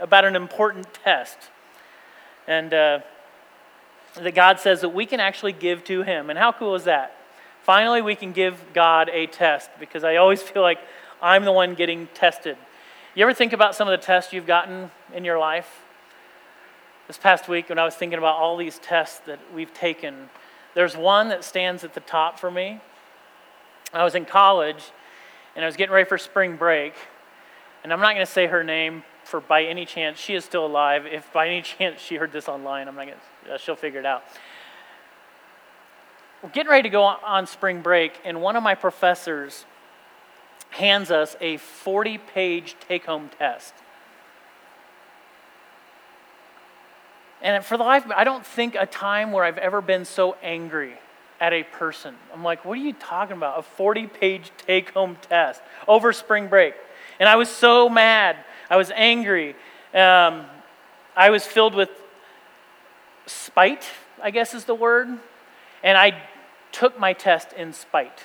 about 0.00 0.24
an 0.24 0.36
important 0.36 0.94
test. 0.94 1.36
And 2.46 2.72
uh, 2.72 3.00
that 4.14 4.36
God 4.36 4.60
says 4.60 4.82
that 4.82 4.90
we 4.90 5.04
can 5.04 5.18
actually 5.18 5.52
give 5.52 5.82
to 5.84 6.02
Him. 6.02 6.30
And 6.30 6.38
how 6.38 6.52
cool 6.52 6.76
is 6.76 6.84
that? 6.84 7.16
Finally, 7.62 8.00
we 8.00 8.14
can 8.14 8.32
give 8.32 8.72
God 8.72 9.10
a 9.12 9.26
test 9.26 9.68
because 9.80 10.04
I 10.04 10.16
always 10.16 10.42
feel 10.44 10.62
like 10.62 10.78
I'm 11.20 11.44
the 11.44 11.52
one 11.52 11.74
getting 11.74 12.06
tested. 12.14 12.56
You 13.16 13.24
ever 13.24 13.34
think 13.34 13.52
about 13.52 13.74
some 13.74 13.88
of 13.88 13.98
the 13.98 14.04
tests 14.04 14.32
you've 14.32 14.46
gotten 14.46 14.92
in 15.12 15.24
your 15.24 15.40
life? 15.40 15.83
This 17.06 17.18
past 17.18 17.48
week 17.48 17.68
when 17.68 17.78
I 17.78 17.84
was 17.84 17.94
thinking 17.94 18.18
about 18.18 18.36
all 18.36 18.56
these 18.56 18.78
tests 18.78 19.20
that 19.26 19.38
we've 19.54 19.72
taken, 19.74 20.30
there's 20.74 20.96
one 20.96 21.28
that 21.28 21.44
stands 21.44 21.84
at 21.84 21.94
the 21.94 22.00
top 22.00 22.38
for 22.38 22.50
me. 22.50 22.80
I 23.92 24.04
was 24.04 24.14
in 24.14 24.24
college 24.24 24.82
and 25.54 25.64
I 25.64 25.68
was 25.68 25.76
getting 25.76 25.94
ready 25.94 26.08
for 26.08 26.18
spring 26.18 26.56
break. 26.56 26.94
And 27.82 27.92
I'm 27.92 28.00
not 28.00 28.14
going 28.14 28.26
to 28.26 28.32
say 28.32 28.46
her 28.46 28.64
name 28.64 29.04
for 29.24 29.40
by 29.40 29.64
any 29.64 29.84
chance 29.84 30.18
she 30.18 30.34
is 30.34 30.44
still 30.44 30.66
alive. 30.66 31.06
If 31.06 31.32
by 31.32 31.48
any 31.48 31.62
chance 31.78 32.00
she 32.00 32.16
heard 32.16 32.32
this 32.32 32.48
online, 32.48 32.88
I'm 32.88 32.94
not 32.94 33.06
going 33.06 33.18
to, 33.46 33.54
uh, 33.54 33.58
she'll 33.58 33.76
figure 33.76 34.00
it 34.00 34.06
out. 34.06 34.24
We're 36.42 36.50
getting 36.50 36.70
ready 36.70 36.82
to 36.82 36.90
go 36.90 37.02
on 37.02 37.46
spring 37.46 37.80
break, 37.80 38.20
and 38.22 38.42
one 38.42 38.54
of 38.54 38.62
my 38.62 38.74
professors 38.74 39.64
hands 40.70 41.10
us 41.10 41.36
a 41.40 41.56
40 41.56 42.18
page 42.18 42.76
take 42.86 43.06
home 43.06 43.30
test. 43.38 43.72
And 47.44 47.62
for 47.62 47.76
the 47.76 47.84
life, 47.84 48.04
I 48.16 48.24
don't 48.24 48.44
think 48.44 48.74
a 48.74 48.86
time 48.86 49.30
where 49.30 49.44
I've 49.44 49.58
ever 49.58 49.82
been 49.82 50.06
so 50.06 50.34
angry 50.42 50.94
at 51.40 51.52
a 51.52 51.62
person. 51.62 52.14
I'm 52.32 52.42
like, 52.42 52.64
what 52.64 52.78
are 52.78 52.82
you 52.82 52.94
talking 52.94 53.36
about? 53.36 53.58
A 53.58 53.62
40 53.62 54.06
page 54.06 54.50
take 54.56 54.90
home 54.90 55.18
test 55.28 55.60
over 55.86 56.14
spring 56.14 56.48
break. 56.48 56.74
And 57.20 57.28
I 57.28 57.36
was 57.36 57.50
so 57.50 57.90
mad. 57.90 58.38
I 58.70 58.78
was 58.78 58.90
angry. 58.94 59.50
Um, 59.92 60.46
I 61.14 61.28
was 61.28 61.44
filled 61.44 61.74
with 61.74 61.90
spite, 63.26 63.86
I 64.22 64.30
guess 64.30 64.54
is 64.54 64.64
the 64.64 64.74
word. 64.74 65.08
And 65.82 65.98
I 65.98 66.22
took 66.72 66.98
my 66.98 67.12
test 67.12 67.52
in 67.52 67.74
spite. 67.74 68.24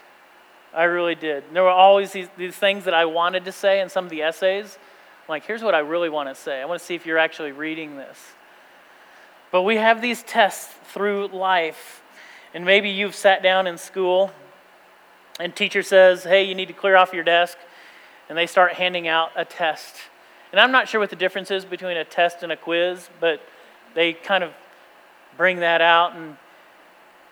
I 0.73 0.83
really 0.83 1.15
did. 1.15 1.43
There 1.51 1.63
were 1.63 1.69
always 1.69 2.13
these, 2.13 2.29
these 2.38 2.55
things 2.55 2.85
that 2.85 2.93
I 2.93 3.03
wanted 3.03 3.43
to 3.45 3.51
say 3.51 3.81
in 3.81 3.89
some 3.89 4.05
of 4.05 4.11
the 4.11 4.21
essays. 4.21 4.77
I'm 5.23 5.27
like, 5.27 5.45
here's 5.45 5.61
what 5.61 5.75
I 5.75 5.79
really 5.79 6.09
want 6.09 6.29
to 6.29 6.35
say. 6.35 6.61
I 6.61 6.65
want 6.65 6.79
to 6.79 6.85
see 6.85 6.95
if 6.95 7.05
you're 7.05 7.17
actually 7.17 7.51
reading 7.51 7.97
this. 7.97 8.17
But 9.51 9.63
we 9.63 9.77
have 9.77 10.01
these 10.01 10.24
tests 10.24 10.74
through 10.86 11.27
life. 11.27 12.01
And 12.53 12.65
maybe 12.65 12.89
you've 12.89 13.15
sat 13.15 13.44
down 13.44 13.68
in 13.68 13.77
school 13.77 14.32
and 15.39 15.56
teacher 15.56 15.84
says, 15.84 16.24
"Hey, 16.24 16.44
you 16.44 16.56
need 16.56 16.68
to 16.68 16.74
clear 16.74 16.96
off 16.96 17.13
your 17.13 17.24
desk." 17.24 17.58
And 18.27 18.38
they 18.38 18.48
start 18.48 18.74
handing 18.74 19.08
out 19.08 19.32
a 19.36 19.46
test. 19.46 19.96
And 20.51 20.60
I'm 20.60 20.72
not 20.72 20.88
sure 20.88 21.00
what 21.00 21.10
the 21.10 21.15
difference 21.15 21.51
is 21.51 21.65
between 21.65 21.98
a 21.98 22.03
test 22.03 22.44
and 22.44 22.51
a 22.51 22.58
quiz, 22.58 23.10
but 23.20 23.41
they 23.94 24.13
kind 24.13 24.44
of 24.44 24.53
bring 25.38 25.58
that 25.58 25.82
out 25.82 26.15
and 26.15 26.38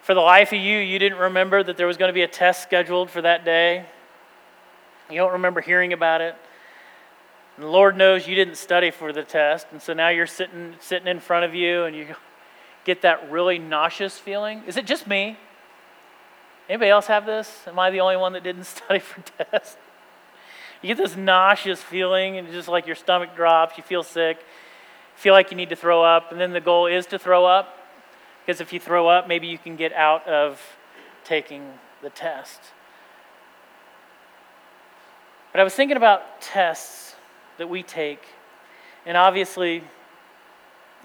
for 0.07 0.13
the 0.13 0.21
life 0.21 0.53
of 0.53 0.59
you, 0.59 0.77
you 0.77 0.99
didn't 0.99 1.17
remember 1.17 1.61
that 1.61 1.75
there 1.75 1.85
was 1.85 1.97
going 1.97 2.07
to 2.07 2.13
be 2.13 2.21
a 2.21 2.29
test 2.29 2.63
scheduled 2.63 3.11
for 3.11 3.21
that 3.21 3.43
day. 3.43 3.85
You 5.09 5.17
don't 5.17 5.33
remember 5.33 5.59
hearing 5.59 5.91
about 5.91 6.21
it. 6.21 6.33
And 7.57 7.65
the 7.65 7.69
Lord 7.69 7.97
knows 7.97 8.27
you 8.27 8.35
didn't 8.35 8.55
study 8.55 8.91
for 8.91 9.11
the 9.11 9.23
test, 9.23 9.65
and 9.71 9.81
so 9.81 9.93
now 9.93 10.09
you're 10.09 10.27
sitting 10.27 10.75
sitting 10.79 11.07
in 11.07 11.19
front 11.19 11.43
of 11.43 11.55
you 11.55 11.85
and 11.85 11.95
you 11.95 12.15
get 12.85 13.01
that 13.01 13.31
really 13.31 13.57
nauseous 13.57 14.17
feeling. 14.17 14.61
Is 14.67 14.77
it 14.77 14.85
just 14.85 15.07
me? 15.07 15.37
Anybody 16.69 16.91
else 16.91 17.07
have 17.07 17.25
this? 17.25 17.63
Am 17.65 17.79
I 17.79 17.89
the 17.89 17.99
only 17.99 18.15
one 18.15 18.33
that 18.33 18.43
didn't 18.43 18.63
study 18.75 18.99
for 18.99 19.21
tests? 19.21 19.75
You 20.83 20.87
get 20.87 20.97
this 20.97 21.17
nauseous 21.17 21.81
feeling, 21.81 22.37
and 22.37 22.51
just 22.51 22.67
like 22.67 22.85
your 22.85 22.95
stomach 22.95 23.35
drops, 23.35 23.75
you 23.75 23.83
feel 23.83 24.03
sick, 24.03 24.37
feel 25.15 25.33
like 25.33 25.49
you 25.49 25.57
need 25.57 25.69
to 25.69 25.75
throw 25.75 26.03
up, 26.03 26.31
and 26.31 26.39
then 26.39 26.53
the 26.53 26.61
goal 26.61 26.85
is 26.85 27.07
to 27.07 27.17
throw 27.17 27.45
up. 27.45 27.73
Because 28.45 28.61
if 28.61 28.71
you 28.71 28.79
throw 28.79 29.07
up, 29.07 29.27
maybe 29.27 29.47
you 29.47 29.57
can 29.57 29.75
get 29.75 29.91
out 29.93 30.27
of 30.27 30.61
taking 31.23 31.73
the 32.03 32.11
test. 32.11 32.61
But 35.51 35.59
I 35.59 35.63
was 35.63 35.73
thinking 35.73 35.97
about 35.97 36.39
tests 36.39 37.16
that 37.57 37.69
we 37.69 37.83
take. 37.83 38.23
And 39.05 39.15
obviously, 39.15 39.83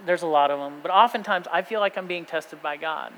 there's 0.04 0.23
a 0.23 0.26
lot 0.26 0.50
of 0.50 0.59
them, 0.59 0.80
but 0.82 0.90
oftentimes 0.90 1.47
I 1.52 1.62
feel 1.62 1.80
like 1.80 1.97
I'm 1.97 2.06
being 2.06 2.25
tested 2.25 2.62
by 2.62 2.76
God. 2.76 3.12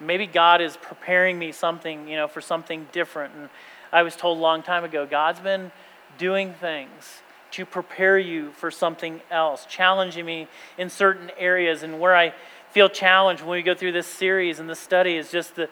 Maybe 0.00 0.26
God 0.26 0.60
is 0.60 0.76
preparing 0.76 1.38
me 1.38 1.52
something, 1.52 2.08
you 2.08 2.16
know, 2.16 2.26
for 2.26 2.40
something 2.40 2.88
different. 2.92 3.34
And 3.34 3.48
I 3.92 4.02
was 4.02 4.16
told 4.16 4.38
a 4.38 4.40
long 4.40 4.62
time 4.62 4.82
ago, 4.82 5.06
God's 5.06 5.40
been 5.40 5.70
doing 6.18 6.52
things 6.54 7.22
to 7.52 7.64
prepare 7.64 8.18
you 8.18 8.50
for 8.52 8.70
something 8.70 9.20
else, 9.30 9.64
challenging 9.66 10.26
me 10.26 10.48
in 10.76 10.90
certain 10.90 11.30
areas. 11.38 11.84
And 11.84 12.00
where 12.00 12.16
I 12.16 12.34
feel 12.72 12.88
challenged 12.88 13.42
when 13.42 13.52
we 13.52 13.62
go 13.62 13.74
through 13.74 13.92
this 13.92 14.08
series 14.08 14.58
and 14.58 14.68
this 14.68 14.80
study 14.80 15.16
is 15.16 15.30
just 15.30 15.54
that 15.56 15.70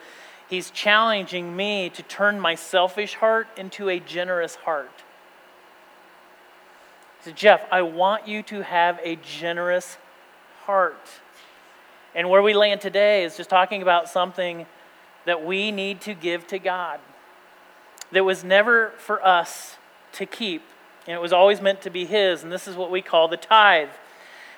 He's 0.48 0.70
challenging 0.70 1.56
me 1.56 1.88
to 1.90 2.02
turn 2.02 2.38
my 2.38 2.54
selfish 2.54 3.14
heart 3.14 3.48
into 3.56 3.88
a 3.88 3.98
generous 3.98 4.54
heart. 4.54 5.02
Said, 7.22 7.36
Jeff, 7.36 7.64
I 7.70 7.82
want 7.82 8.26
you 8.26 8.42
to 8.44 8.62
have 8.62 8.98
a 9.04 9.14
generous 9.14 9.96
heart. 10.64 11.08
And 12.16 12.28
where 12.28 12.42
we 12.42 12.52
land 12.52 12.80
today 12.80 13.22
is 13.22 13.36
just 13.36 13.48
talking 13.48 13.80
about 13.80 14.08
something 14.08 14.66
that 15.24 15.44
we 15.44 15.70
need 15.70 16.00
to 16.00 16.14
give 16.14 16.48
to 16.48 16.58
God 16.58 16.98
that 18.10 18.24
was 18.24 18.42
never 18.42 18.90
for 18.98 19.24
us 19.24 19.76
to 20.14 20.26
keep, 20.26 20.62
and 21.06 21.14
it 21.14 21.20
was 21.20 21.32
always 21.32 21.60
meant 21.60 21.80
to 21.82 21.90
be 21.90 22.06
His. 22.06 22.42
And 22.42 22.50
this 22.50 22.66
is 22.66 22.74
what 22.74 22.90
we 22.90 23.00
call 23.00 23.28
the 23.28 23.36
tithe, 23.36 23.90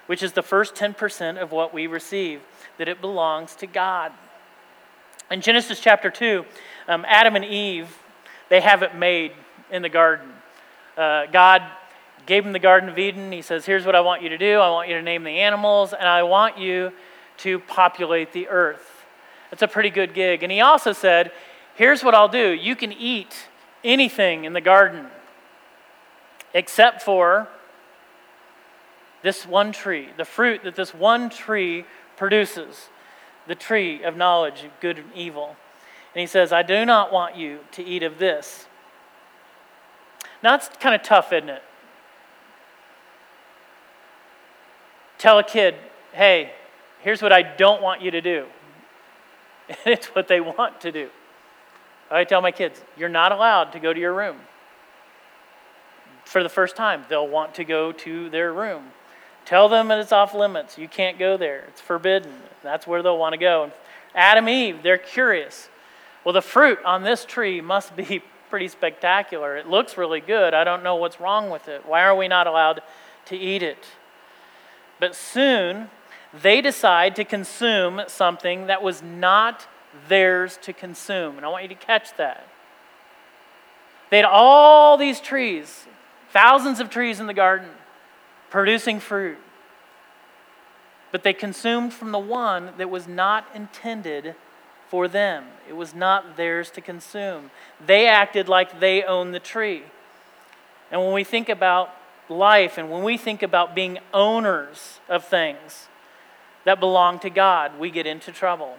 which 0.06 0.22
is 0.22 0.32
the 0.32 0.42
first 0.42 0.74
10% 0.74 1.40
of 1.40 1.52
what 1.52 1.74
we 1.74 1.86
receive, 1.86 2.40
that 2.78 2.88
it 2.88 2.98
belongs 3.02 3.54
to 3.56 3.66
God. 3.66 4.10
In 5.30 5.42
Genesis 5.42 5.80
chapter 5.80 6.10
2, 6.10 6.46
um, 6.88 7.04
Adam 7.06 7.36
and 7.36 7.44
Eve, 7.44 7.94
they 8.48 8.62
have 8.62 8.82
it 8.82 8.94
made 8.94 9.32
in 9.70 9.82
the 9.82 9.90
garden. 9.90 10.32
Uh, 10.96 11.26
God 11.26 11.62
gave 12.26 12.44
him 12.44 12.52
the 12.52 12.58
Garden 12.58 12.88
of 12.88 12.98
Eden. 12.98 13.32
He 13.32 13.42
says, 13.42 13.66
Here's 13.66 13.86
what 13.86 13.94
I 13.94 14.00
want 14.00 14.22
you 14.22 14.28
to 14.30 14.38
do 14.38 14.58
I 14.58 14.70
want 14.70 14.88
you 14.88 14.94
to 14.94 15.02
name 15.02 15.24
the 15.24 15.40
animals, 15.40 15.92
and 15.92 16.08
I 16.08 16.22
want 16.22 16.58
you 16.58 16.92
to 17.38 17.58
populate 17.60 18.32
the 18.32 18.48
earth. 18.48 19.04
That's 19.50 19.62
a 19.62 19.68
pretty 19.68 19.90
good 19.90 20.14
gig. 20.14 20.42
And 20.42 20.50
he 20.50 20.60
also 20.60 20.92
said, 20.92 21.32
Here's 21.74 22.02
what 22.02 22.14
I'll 22.14 22.28
do 22.28 22.50
you 22.50 22.76
can 22.76 22.92
eat 22.92 23.48
anything 23.82 24.44
in 24.44 24.52
the 24.52 24.60
garden 24.60 25.06
except 26.54 27.02
for 27.02 27.48
this 29.22 29.46
one 29.46 29.72
tree, 29.72 30.10
the 30.16 30.24
fruit 30.24 30.62
that 30.64 30.76
this 30.76 30.94
one 30.94 31.28
tree 31.30 31.84
produces, 32.16 32.88
the 33.46 33.54
tree 33.54 34.02
of 34.04 34.16
knowledge 34.16 34.64
of 34.64 34.70
good 34.80 34.98
and 34.98 35.12
evil. 35.14 35.56
And 36.14 36.20
he 36.20 36.26
says, 36.26 36.52
I 36.52 36.62
do 36.62 36.84
not 36.84 37.12
want 37.12 37.36
you 37.36 37.60
to 37.72 37.82
eat 37.82 38.02
of 38.02 38.18
this. 38.18 38.66
Now, 40.42 40.56
that's 40.56 40.68
kind 40.76 40.94
of 40.94 41.02
tough, 41.02 41.32
isn't 41.32 41.48
it? 41.48 41.62
Tell 45.24 45.38
a 45.38 45.42
kid, 45.42 45.74
hey, 46.12 46.52
here's 47.00 47.22
what 47.22 47.32
I 47.32 47.40
don't 47.40 47.80
want 47.80 48.02
you 48.02 48.10
to 48.10 48.20
do. 48.20 48.44
And 49.70 49.78
it's 49.86 50.08
what 50.08 50.28
they 50.28 50.38
want 50.38 50.82
to 50.82 50.92
do. 50.92 51.08
I 52.10 52.24
tell 52.24 52.42
my 52.42 52.50
kids, 52.50 52.84
you're 52.94 53.08
not 53.08 53.32
allowed 53.32 53.72
to 53.72 53.80
go 53.80 53.94
to 53.94 53.98
your 53.98 54.12
room. 54.12 54.36
For 56.26 56.42
the 56.42 56.50
first 56.50 56.76
time, 56.76 57.06
they'll 57.08 57.26
want 57.26 57.54
to 57.54 57.64
go 57.64 57.90
to 57.90 58.28
their 58.28 58.52
room. 58.52 58.90
Tell 59.46 59.70
them 59.70 59.88
that 59.88 59.98
it's 59.98 60.12
off 60.12 60.34
limits. 60.34 60.76
You 60.76 60.88
can't 60.88 61.18
go 61.18 61.38
there. 61.38 61.64
It's 61.68 61.80
forbidden. 61.80 62.34
That's 62.62 62.86
where 62.86 63.02
they'll 63.02 63.16
want 63.16 63.32
to 63.32 63.38
go. 63.38 63.72
Adam, 64.14 64.46
Eve, 64.46 64.82
they're 64.82 64.98
curious. 64.98 65.70
Well, 66.22 66.34
the 66.34 66.42
fruit 66.42 66.80
on 66.84 67.02
this 67.02 67.24
tree 67.24 67.62
must 67.62 67.96
be 67.96 68.22
pretty 68.50 68.68
spectacular. 68.68 69.56
It 69.56 69.70
looks 69.70 69.96
really 69.96 70.20
good. 70.20 70.52
I 70.52 70.64
don't 70.64 70.82
know 70.82 70.96
what's 70.96 71.18
wrong 71.18 71.48
with 71.48 71.66
it. 71.68 71.86
Why 71.86 72.02
are 72.02 72.14
we 72.14 72.28
not 72.28 72.46
allowed 72.46 72.82
to 73.24 73.36
eat 73.38 73.62
it? 73.62 73.86
But 75.00 75.14
soon, 75.14 75.90
they 76.32 76.60
decide 76.60 77.16
to 77.16 77.24
consume 77.24 78.02
something 78.06 78.66
that 78.66 78.82
was 78.82 79.02
not 79.02 79.66
theirs 80.08 80.58
to 80.62 80.72
consume. 80.72 81.36
And 81.36 81.46
I 81.46 81.48
want 81.48 81.62
you 81.62 81.68
to 81.68 81.74
catch 81.74 82.16
that. 82.16 82.46
They 84.10 84.18
had 84.18 84.26
all 84.26 84.96
these 84.96 85.20
trees, 85.20 85.86
thousands 86.30 86.80
of 86.80 86.90
trees 86.90 87.20
in 87.20 87.26
the 87.26 87.34
garden, 87.34 87.70
producing 88.50 89.00
fruit. 89.00 89.38
But 91.10 91.22
they 91.22 91.32
consumed 91.32 91.92
from 91.92 92.12
the 92.12 92.18
one 92.18 92.72
that 92.76 92.90
was 92.90 93.06
not 93.06 93.46
intended 93.54 94.34
for 94.88 95.08
them. 95.08 95.44
It 95.68 95.74
was 95.74 95.94
not 95.94 96.36
theirs 96.36 96.70
to 96.72 96.80
consume. 96.80 97.50
They 97.84 98.06
acted 98.06 98.48
like 98.48 98.80
they 98.80 99.02
owned 99.02 99.34
the 99.34 99.40
tree. 99.40 99.84
And 100.90 101.00
when 101.00 101.12
we 101.12 101.24
think 101.24 101.48
about 101.48 101.90
life 102.28 102.78
and 102.78 102.90
when 102.90 103.02
we 103.02 103.16
think 103.16 103.42
about 103.42 103.74
being 103.74 103.98
owners 104.12 105.00
of 105.08 105.24
things 105.24 105.88
that 106.64 106.80
belong 106.80 107.18
to 107.20 107.30
God, 107.30 107.78
we 107.78 107.90
get 107.90 108.06
into 108.06 108.32
trouble. 108.32 108.76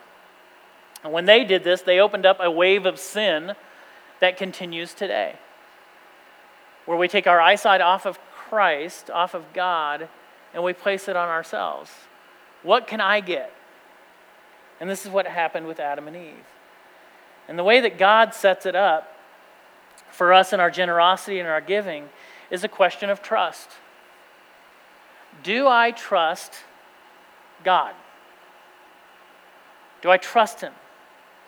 And 1.04 1.14
when 1.14 1.26
they 1.26 1.44
did 1.44 1.64
this, 1.64 1.82
they 1.82 2.00
opened 2.00 2.26
up 2.26 2.40
a 2.40 2.50
wave 2.50 2.86
of 2.86 3.00
sin 3.00 3.54
that 4.20 4.38
continues 4.38 4.94
today, 4.94 5.36
where 6.86 6.98
we 6.98 7.08
take 7.08 7.28
our 7.28 7.40
eyesight 7.40 7.82
off 7.82 8.06
of 8.06 8.20
Christ, 8.32 9.10
off 9.12 9.34
of 9.36 9.54
God, 9.54 10.10
and 10.54 10.64
we 10.64 10.74
place 10.74 11.08
it 11.08 11.16
on 11.16 11.28
ourselves. 11.28 11.92
What 12.64 12.88
can 12.88 13.02
I 13.02 13.20
get? 13.20 13.54
And 14.80 14.90
this 14.90 15.06
is 15.06 15.12
what 15.12 15.28
happened 15.28 15.68
with 15.68 15.80
Adam 15.80 16.08
and 16.08 16.18
Eve. 16.18 16.46
And 17.48 17.60
the 17.60 17.64
way 17.64 17.82
that 17.82 18.00
God 18.00 18.34
sets 18.34 18.66
it 18.66 18.76
up 18.76 19.16
for 20.10 20.34
us 20.34 20.54
in 20.54 20.60
our 20.60 20.72
generosity 20.72 21.40
and 21.40 21.48
our 21.48 21.62
giving 21.62 22.10
is 22.56 22.64
a 22.64 22.70
question 22.70 23.10
of 23.10 23.22
trust. 23.22 23.70
Do 25.44 25.68
I 25.68 25.92
trust 25.92 26.54
God? 27.64 27.94
Do 30.02 30.10
I 30.10 30.18
trust 30.18 30.62
Him 30.62 30.72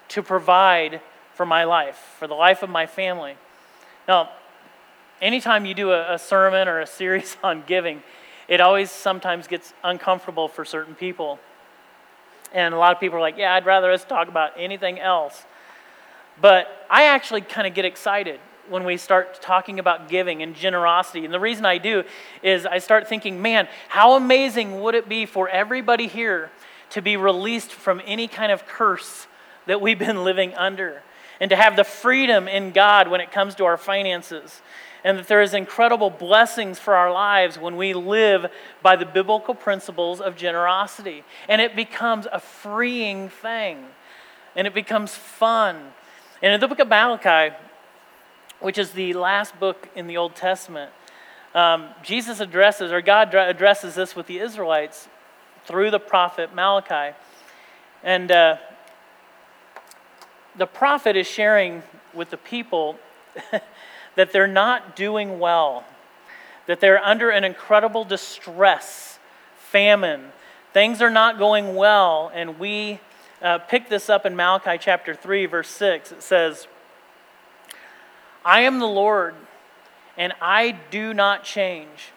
to 0.09 0.21
provide 0.21 0.99
for 1.33 1.45
my 1.45 1.63
life, 1.63 2.15
for 2.19 2.27
the 2.27 2.33
life 2.33 2.61
of 2.61 2.69
my 2.69 2.85
family? 2.85 3.37
Now, 4.05 4.29
anytime 5.21 5.65
you 5.65 5.73
do 5.73 5.91
a, 5.91 6.15
a 6.15 6.19
sermon 6.19 6.67
or 6.67 6.81
a 6.81 6.87
series 6.99 7.37
on 7.41 7.63
giving, 7.65 8.03
it 8.49 8.59
always 8.59 8.91
sometimes 8.91 9.47
gets 9.47 9.73
uncomfortable 9.85 10.49
for 10.49 10.65
certain 10.65 10.93
people. 10.93 11.39
And 12.53 12.73
a 12.73 12.77
lot 12.77 12.91
of 12.91 12.99
people 12.99 13.17
are 13.17 13.21
like, 13.21 13.37
yeah, 13.37 13.53
I'd 13.53 13.65
rather 13.65 13.91
us 13.91 14.03
talk 14.03 14.27
about 14.27 14.51
anything 14.57 14.99
else. 14.99 15.45
But 16.41 16.67
I 16.89 17.05
actually 17.05 17.41
kind 17.41 17.65
of 17.65 17.73
get 17.73 17.85
excited 17.85 18.41
when 18.69 18.83
we 18.83 18.97
start 18.97 19.41
talking 19.41 19.79
about 19.79 20.09
giving 20.09 20.41
and 20.41 20.55
generosity. 20.55 21.25
And 21.25 21.33
the 21.33 21.39
reason 21.39 21.65
I 21.65 21.77
do 21.77 22.03
is 22.43 22.65
I 22.65 22.79
start 22.79 23.07
thinking, 23.07 23.41
man, 23.41 23.67
how 23.89 24.15
amazing 24.15 24.81
would 24.81 24.95
it 24.95 25.07
be 25.07 25.25
for 25.25 25.49
everybody 25.49 26.07
here 26.07 26.51
to 26.91 27.01
be 27.01 27.17
released 27.17 27.71
from 27.71 28.01
any 28.05 28.27
kind 28.27 28.51
of 28.51 28.65
curse 28.65 29.27
that 29.65 29.81
we've 29.81 29.99
been 29.99 30.23
living 30.23 30.53
under 30.55 31.03
and 31.39 31.49
to 31.49 31.55
have 31.55 31.75
the 31.75 31.83
freedom 31.83 32.47
in 32.47 32.71
God 32.71 33.09
when 33.09 33.21
it 33.21 33.31
comes 33.31 33.55
to 33.55 33.65
our 33.65 33.77
finances. 33.77 34.61
And 35.03 35.19
that 35.19 35.27
there 35.27 35.41
is 35.41 35.53
incredible 35.53 36.09
blessings 36.09 36.79
for 36.79 36.95
our 36.95 37.11
lives 37.11 37.57
when 37.57 37.77
we 37.77 37.93
live 37.93 38.47
by 38.81 38.95
the 38.95 39.05
biblical 39.05 39.53
principles 39.53 40.19
of 40.19 40.35
generosity. 40.35 41.23
And 41.47 41.61
it 41.61 41.75
becomes 41.75 42.27
a 42.31 42.39
freeing 42.39 43.29
thing. 43.29 43.85
And 44.55 44.65
it 44.65 44.73
becomes 44.73 45.13
fun. 45.13 45.77
And 46.41 46.53
in 46.53 46.59
the 46.59 46.67
book 46.67 46.79
of 46.79 46.87
Malachi, 46.87 47.55
which 48.59 48.77
is 48.77 48.91
the 48.91 49.13
last 49.13 49.59
book 49.59 49.89
in 49.95 50.07
the 50.07 50.17
Old 50.17 50.35
Testament, 50.35 50.91
um, 51.53 51.89
Jesus 52.03 52.39
addresses, 52.39 52.91
or 52.91 53.01
God 53.01 53.33
addresses 53.33 53.95
this 53.95 54.15
with 54.15 54.27
the 54.27 54.39
Israelites 54.39 55.07
through 55.65 55.91
the 55.91 55.99
prophet 55.99 56.53
Malachi. 56.53 57.15
And 58.03 58.31
uh, 58.31 58.57
the 60.55 60.67
prophet 60.67 61.15
is 61.15 61.27
sharing 61.27 61.83
with 62.13 62.29
the 62.29 62.37
people 62.37 62.97
that 64.15 64.31
they're 64.31 64.47
not 64.47 64.95
doing 64.95 65.39
well, 65.39 65.83
that 66.65 66.79
they're 66.79 67.03
under 67.03 67.29
an 67.29 67.43
incredible 67.43 68.03
distress, 68.03 69.19
famine. 69.55 70.31
Things 70.73 71.01
are 71.01 71.09
not 71.09 71.37
going 71.37 71.75
well. 71.75 72.31
And 72.33 72.59
we 72.59 72.99
uh, 73.41 73.59
pick 73.59 73.89
this 73.89 74.09
up 74.09 74.25
in 74.25 74.35
Malachi 74.35 74.77
chapter 74.79 75.13
3, 75.13 75.45
verse 75.45 75.69
6. 75.69 76.11
It 76.11 76.23
says, 76.23 76.67
I 78.47 78.61
am 78.61 78.79
the 78.79 78.87
Lord, 78.87 79.35
and 80.17 80.31
I 80.39 80.71
do 80.89 81.13
not 81.13 81.43
change. 81.43 82.13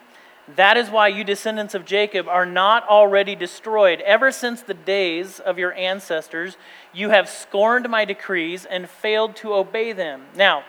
That 0.55 0.77
is 0.77 0.89
why 0.89 1.09
you 1.09 1.25
descendants 1.25 1.75
of 1.75 1.83
Jacob 1.83 2.29
are 2.29 2.45
not 2.45 2.87
already 2.87 3.35
destroyed. 3.35 3.99
Ever 3.99 4.31
since 4.31 4.61
the 4.61 4.73
days 4.73 5.41
of 5.41 5.59
your 5.59 5.73
ancestors, 5.73 6.55
you 6.93 7.09
have 7.09 7.27
scorned 7.27 7.89
my 7.89 8.05
decrees 8.05 8.63
and 8.63 8.89
failed 8.89 9.35
to 9.37 9.53
obey 9.53 9.91
them. 9.91 10.23
Now, 10.33 10.63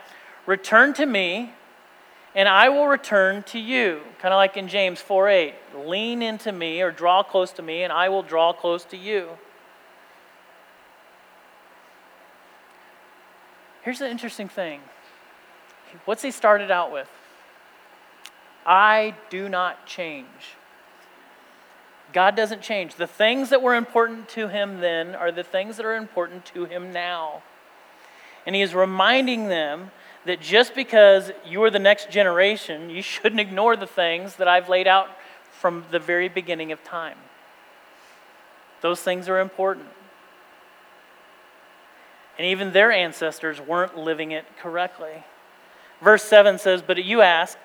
return 0.45 0.93
to 0.95 1.05
me, 1.05 1.53
and 2.35 2.49
I 2.49 2.67
will 2.67 2.87
return 2.87 3.43
to 3.43 3.57
you. 3.57 4.01
Kind 4.19 4.33
of 4.33 4.37
like 4.37 4.57
in 4.57 4.67
James 4.67 4.99
4 4.99 5.29
8. 5.29 5.53
Lean 5.85 6.21
into 6.21 6.51
me 6.51 6.81
or 6.81 6.91
draw 6.91 7.23
close 7.23 7.53
to 7.53 7.61
me, 7.61 7.83
and 7.83 7.93
I 7.93 8.09
will 8.09 8.23
draw 8.23 8.51
close 8.51 8.83
to 8.83 8.97
you. 8.97 9.29
Here's 13.83 13.99
the 13.99 14.11
interesting 14.11 14.49
thing 14.49 14.81
What's 16.05 16.21
he 16.21 16.31
started 16.31 16.71
out 16.71 16.91
with? 16.91 17.09
I 18.65 19.15
do 19.29 19.49
not 19.49 19.85
change. 19.85 20.27
God 22.13 22.35
doesn't 22.35 22.61
change. 22.61 22.95
The 22.95 23.07
things 23.07 23.49
that 23.49 23.61
were 23.61 23.75
important 23.75 24.29
to 24.29 24.47
him 24.47 24.79
then 24.79 25.15
are 25.15 25.31
the 25.31 25.43
things 25.43 25.77
that 25.77 25.85
are 25.85 25.95
important 25.95 26.45
to 26.47 26.65
him 26.65 26.93
now. 26.93 27.41
And 28.45 28.55
he 28.55 28.61
is 28.61 28.75
reminding 28.75 29.47
them 29.47 29.91
that 30.25 30.39
just 30.39 30.75
because 30.75 31.31
you 31.45 31.63
are 31.63 31.69
the 31.69 31.79
next 31.79 32.09
generation, 32.09 32.89
you 32.89 33.01
shouldn't 33.01 33.41
ignore 33.41 33.75
the 33.75 33.87
things 33.87 34.35
that 34.35 34.47
I've 34.47 34.69
laid 34.69 34.87
out 34.87 35.09
from 35.51 35.85
the 35.91 35.99
very 35.99 36.29
beginning 36.29 36.71
of 36.71 36.83
time. 36.83 37.17
Those 38.81 39.01
things 39.01 39.29
are 39.29 39.39
important. 39.39 39.87
And 42.37 42.47
even 42.47 42.73
their 42.73 42.91
ancestors 42.91 43.61
weren't 43.61 43.97
living 43.97 44.31
it 44.31 44.45
correctly. 44.57 45.23
Verse 46.03 46.23
7 46.23 46.57
says, 46.57 46.81
But 46.81 47.03
you 47.03 47.21
ask, 47.21 47.57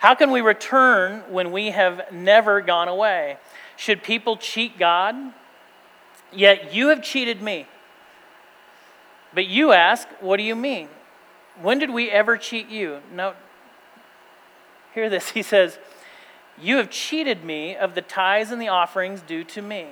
how 0.00 0.14
can 0.14 0.30
we 0.30 0.40
return 0.40 1.22
when 1.28 1.52
we 1.52 1.70
have 1.70 2.12
never 2.12 2.60
gone 2.60 2.88
away? 2.88 3.38
Should 3.76 4.02
people 4.02 4.36
cheat 4.36 4.78
God? 4.78 5.14
Yet 6.32 6.74
you 6.74 6.88
have 6.88 7.02
cheated 7.02 7.40
me. 7.40 7.66
But 9.32 9.46
you 9.46 9.72
ask, 9.72 10.08
What 10.20 10.38
do 10.38 10.42
you 10.42 10.56
mean? 10.56 10.88
When 11.60 11.78
did 11.78 11.90
we 11.90 12.10
ever 12.10 12.36
cheat 12.36 12.68
you? 12.68 13.00
No. 13.12 13.34
Hear 14.94 15.08
this. 15.08 15.30
He 15.38 15.42
says, 15.42 15.78
You 16.60 16.78
have 16.78 16.90
cheated 16.90 17.44
me 17.44 17.76
of 17.76 17.94
the 17.94 18.02
tithes 18.02 18.50
and 18.50 18.60
the 18.60 18.68
offerings 18.68 19.20
due 19.20 19.44
to 19.44 19.62
me. 19.62 19.86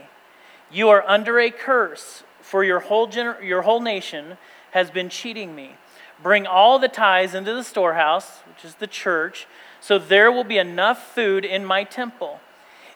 You 0.70 0.88
are 0.88 1.04
under 1.06 1.38
a 1.38 1.50
curse, 1.50 2.24
for 2.40 2.64
your 2.64 2.80
whole, 2.80 3.06
gener- 3.06 3.42
your 3.42 3.62
whole 3.62 3.80
nation 3.80 4.38
has 4.72 4.90
been 4.90 5.08
cheating 5.08 5.54
me. 5.54 5.76
Bring 6.22 6.46
all 6.46 6.78
the 6.78 6.88
tithes 6.88 7.34
into 7.34 7.52
the 7.52 7.64
storehouse, 7.64 8.40
which 8.48 8.64
is 8.64 8.76
the 8.76 8.86
church, 8.86 9.46
so 9.80 9.98
there 9.98 10.32
will 10.32 10.44
be 10.44 10.58
enough 10.58 11.14
food 11.14 11.44
in 11.44 11.64
my 11.64 11.84
temple. 11.84 12.40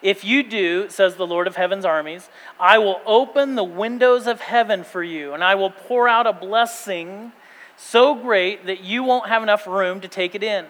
If 0.02 0.24
you 0.24 0.42
do, 0.42 0.88
says 0.88 1.16
the 1.16 1.26
Lord 1.26 1.46
of 1.46 1.56
heaven's 1.56 1.84
armies, 1.84 2.30
I 2.58 2.78
will 2.78 3.02
open 3.04 3.54
the 3.54 3.64
windows 3.64 4.26
of 4.26 4.40
heaven 4.40 4.82
for 4.82 5.02
you, 5.02 5.34
and 5.34 5.44
I 5.44 5.54
will 5.54 5.70
pour 5.70 6.08
out 6.08 6.26
a 6.26 6.32
blessing 6.32 7.32
so 7.76 8.14
great 8.14 8.66
that 8.66 8.80
you 8.80 9.02
won't 9.02 9.28
have 9.28 9.42
enough 9.42 9.66
room 9.66 10.00
to 10.00 10.08
take 10.08 10.34
it 10.34 10.42
in. 10.42 10.66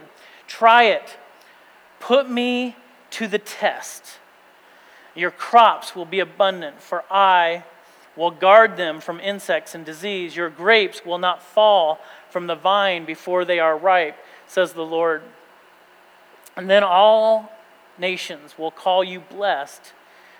Try 0.48 0.84
it. 0.84 1.16
Put 2.00 2.28
me 2.28 2.76
to 3.10 3.28
the 3.28 3.38
test. 3.38 4.18
Your 5.14 5.30
crops 5.30 5.94
will 5.94 6.04
be 6.04 6.20
abundant, 6.20 6.80
for 6.80 7.04
I 7.10 7.64
will 8.16 8.30
guard 8.30 8.76
them 8.76 9.00
from 9.00 9.20
insects 9.20 9.74
and 9.74 9.84
disease. 9.84 10.36
Your 10.36 10.50
grapes 10.50 11.04
will 11.04 11.18
not 11.18 11.42
fall 11.42 12.00
from 12.28 12.46
the 12.46 12.54
vine 12.54 13.04
before 13.04 13.44
they 13.44 13.58
are 13.58 13.76
ripe, 13.76 14.16
says 14.46 14.72
the 14.72 14.84
Lord. 14.84 15.22
And 16.56 16.68
then 16.68 16.82
all 16.82 17.52
nations 17.98 18.58
will 18.58 18.70
call 18.70 19.04
you 19.04 19.20
blessed, 19.20 19.92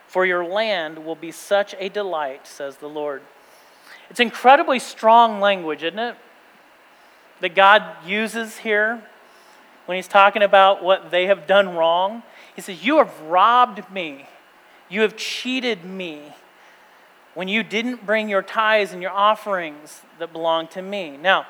for 0.06 0.26
your 0.26 0.44
land 0.44 1.04
will 1.04 1.14
be 1.14 1.30
such 1.30 1.74
a 1.78 1.88
delight, 1.88 2.46
says 2.46 2.76
the 2.78 2.88
Lord. 2.88 3.22
It's 4.09 4.20
incredibly 4.20 4.78
strong 4.80 5.40
language, 5.40 5.85
isn't 5.85 5.98
it? 5.98 6.16
That 7.40 7.54
God 7.54 7.85
uses 8.04 8.59
here 8.59 9.02
when 9.87 9.96
he's 9.96 10.09
talking 10.09 10.42
about 10.42 10.83
what 10.83 11.11
they 11.11 11.26
have 11.26 11.46
done 11.46 11.76
wrong. 11.76 12.22
He 12.54 12.61
says, 12.61 12.85
You 12.85 12.98
have 12.98 13.20
robbed 13.22 13.90
me, 13.90 14.26
you 14.88 15.02
have 15.02 15.16
cheated 15.16 15.85
me 15.85 16.20
when 17.34 17.48
you 17.48 17.62
didn't 17.62 18.04
bring 18.04 18.28
your 18.28 18.42
tithes 18.42 18.92
and 18.92 19.02
your 19.02 19.12
offerings 19.12 20.02
that 20.18 20.32
belong 20.32 20.66
to 20.68 20.82
me. 20.82 21.16
Now, 21.16 21.46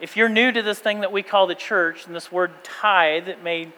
if 0.00 0.16
you're 0.16 0.28
new 0.28 0.50
to 0.50 0.62
this 0.62 0.78
thing 0.78 1.00
that 1.00 1.12
we 1.12 1.22
call 1.22 1.46
the 1.46 1.54
church, 1.54 2.06
and 2.06 2.14
this 2.14 2.32
word 2.32 2.52
tithe, 2.64 3.28
it 3.28 3.42
may 3.42 3.68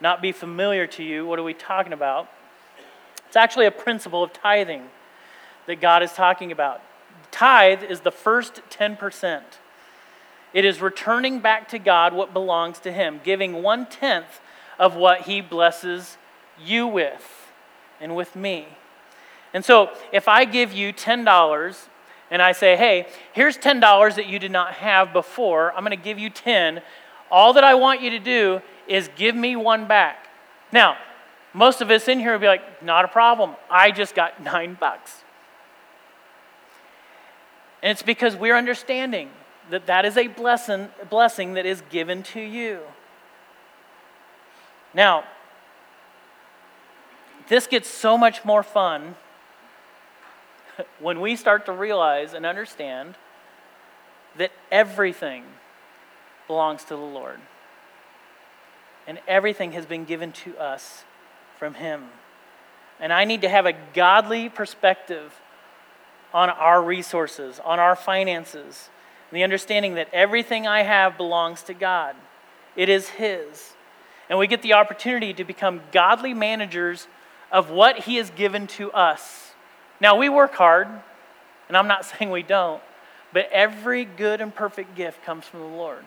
not 0.00 0.22
be 0.22 0.32
familiar 0.32 0.86
to 0.86 1.02
you, 1.02 1.26
what 1.26 1.38
are 1.38 1.42
we 1.42 1.54
talking 1.54 1.92
about? 1.92 2.28
It's 3.26 3.36
actually 3.36 3.66
a 3.66 3.70
principle 3.70 4.22
of 4.22 4.32
tithing 4.32 4.88
that 5.66 5.80
God 5.80 6.02
is 6.02 6.12
talking 6.12 6.50
about. 6.50 6.82
Tithe 7.30 7.84
is 7.84 8.00
the 8.00 8.10
first 8.10 8.60
10%. 8.70 9.42
It 10.52 10.64
is 10.64 10.80
returning 10.80 11.38
back 11.38 11.68
to 11.68 11.78
God 11.78 12.12
what 12.12 12.32
belongs 12.32 12.80
to 12.80 12.92
Him, 12.92 13.20
giving 13.22 13.62
one 13.62 13.86
tenth 13.86 14.40
of 14.78 14.96
what 14.96 15.22
He 15.22 15.40
blesses 15.40 16.16
you 16.60 16.86
with 16.86 17.52
and 18.00 18.16
with 18.16 18.34
me. 18.34 18.66
And 19.52 19.64
so 19.64 19.90
if 20.12 20.28
I 20.28 20.44
give 20.44 20.72
you 20.72 20.92
$10 20.92 21.88
and 22.30 22.40
I 22.40 22.52
say, 22.52 22.76
hey, 22.76 23.08
here's 23.32 23.58
$10 23.58 24.14
that 24.14 24.26
you 24.26 24.38
did 24.38 24.52
not 24.52 24.74
have 24.74 25.12
before. 25.12 25.72
I'm 25.72 25.84
going 25.84 25.96
to 25.96 26.02
give 26.02 26.18
you 26.18 26.30
10. 26.30 26.80
All 27.30 27.52
that 27.54 27.64
I 27.64 27.74
want 27.74 28.00
you 28.00 28.10
to 28.10 28.18
do 28.18 28.62
is 28.86 29.08
give 29.16 29.34
me 29.34 29.56
one 29.56 29.86
back. 29.86 30.28
Now, 30.72 30.96
most 31.52 31.80
of 31.80 31.90
us 31.90 32.06
in 32.06 32.20
here 32.20 32.32
will 32.32 32.38
be 32.38 32.46
like, 32.46 32.82
not 32.82 33.04
a 33.04 33.08
problem. 33.08 33.56
I 33.68 33.90
just 33.90 34.14
got 34.14 34.42
nine 34.42 34.76
bucks. 34.78 35.24
And 37.82 37.90
it's 37.90 38.02
because 38.02 38.36
we're 38.36 38.56
understanding 38.56 39.30
that 39.70 39.86
that 39.86 40.04
is 40.04 40.16
a 40.16 40.26
blessing, 40.26 40.88
blessing 41.08 41.54
that 41.54 41.66
is 41.66 41.82
given 41.90 42.22
to 42.22 42.40
you. 42.40 42.80
Now, 44.92 45.24
this 47.48 47.66
gets 47.66 47.88
so 47.88 48.18
much 48.18 48.44
more 48.44 48.62
fun 48.62 49.14
when 51.00 51.20
we 51.20 51.36
start 51.36 51.66
to 51.66 51.72
realize 51.72 52.34
and 52.34 52.44
understand 52.46 53.16
that 54.36 54.52
everything 54.70 55.44
belongs 56.46 56.84
to 56.84 56.90
the 56.90 56.96
Lord 56.96 57.40
and 59.06 59.18
everything 59.26 59.72
has 59.72 59.86
been 59.86 60.04
given 60.04 60.32
to 60.32 60.56
us 60.58 61.04
from 61.58 61.74
Him. 61.74 62.04
And 63.00 63.12
I 63.12 63.24
need 63.24 63.42
to 63.42 63.48
have 63.48 63.66
a 63.66 63.74
godly 63.94 64.48
perspective 64.48 65.34
on 66.32 66.50
our 66.50 66.82
resources, 66.82 67.60
on 67.64 67.80
our 67.80 67.96
finances, 67.96 68.88
the 69.32 69.42
understanding 69.42 69.94
that 69.94 70.08
everything 70.12 70.66
I 70.66 70.82
have 70.82 71.16
belongs 71.16 71.62
to 71.64 71.74
God. 71.74 72.14
It 72.76 72.88
is 72.88 73.08
His. 73.08 73.72
And 74.28 74.38
we 74.38 74.46
get 74.46 74.62
the 74.62 74.74
opportunity 74.74 75.34
to 75.34 75.44
become 75.44 75.80
godly 75.92 76.34
managers 76.34 77.08
of 77.50 77.70
what 77.70 78.00
He 78.00 78.16
has 78.16 78.30
given 78.30 78.66
to 78.68 78.92
us. 78.92 79.49
Now, 80.00 80.16
we 80.16 80.28
work 80.28 80.54
hard, 80.54 80.88
and 81.68 81.76
I'm 81.76 81.88
not 81.88 82.04
saying 82.18 82.30
we 82.30 82.42
don't, 82.42 82.82
but 83.32 83.48
every 83.52 84.04
good 84.04 84.40
and 84.40 84.54
perfect 84.54 84.94
gift 84.94 85.22
comes 85.24 85.44
from 85.44 85.60
the 85.60 85.66
Lord. 85.66 86.04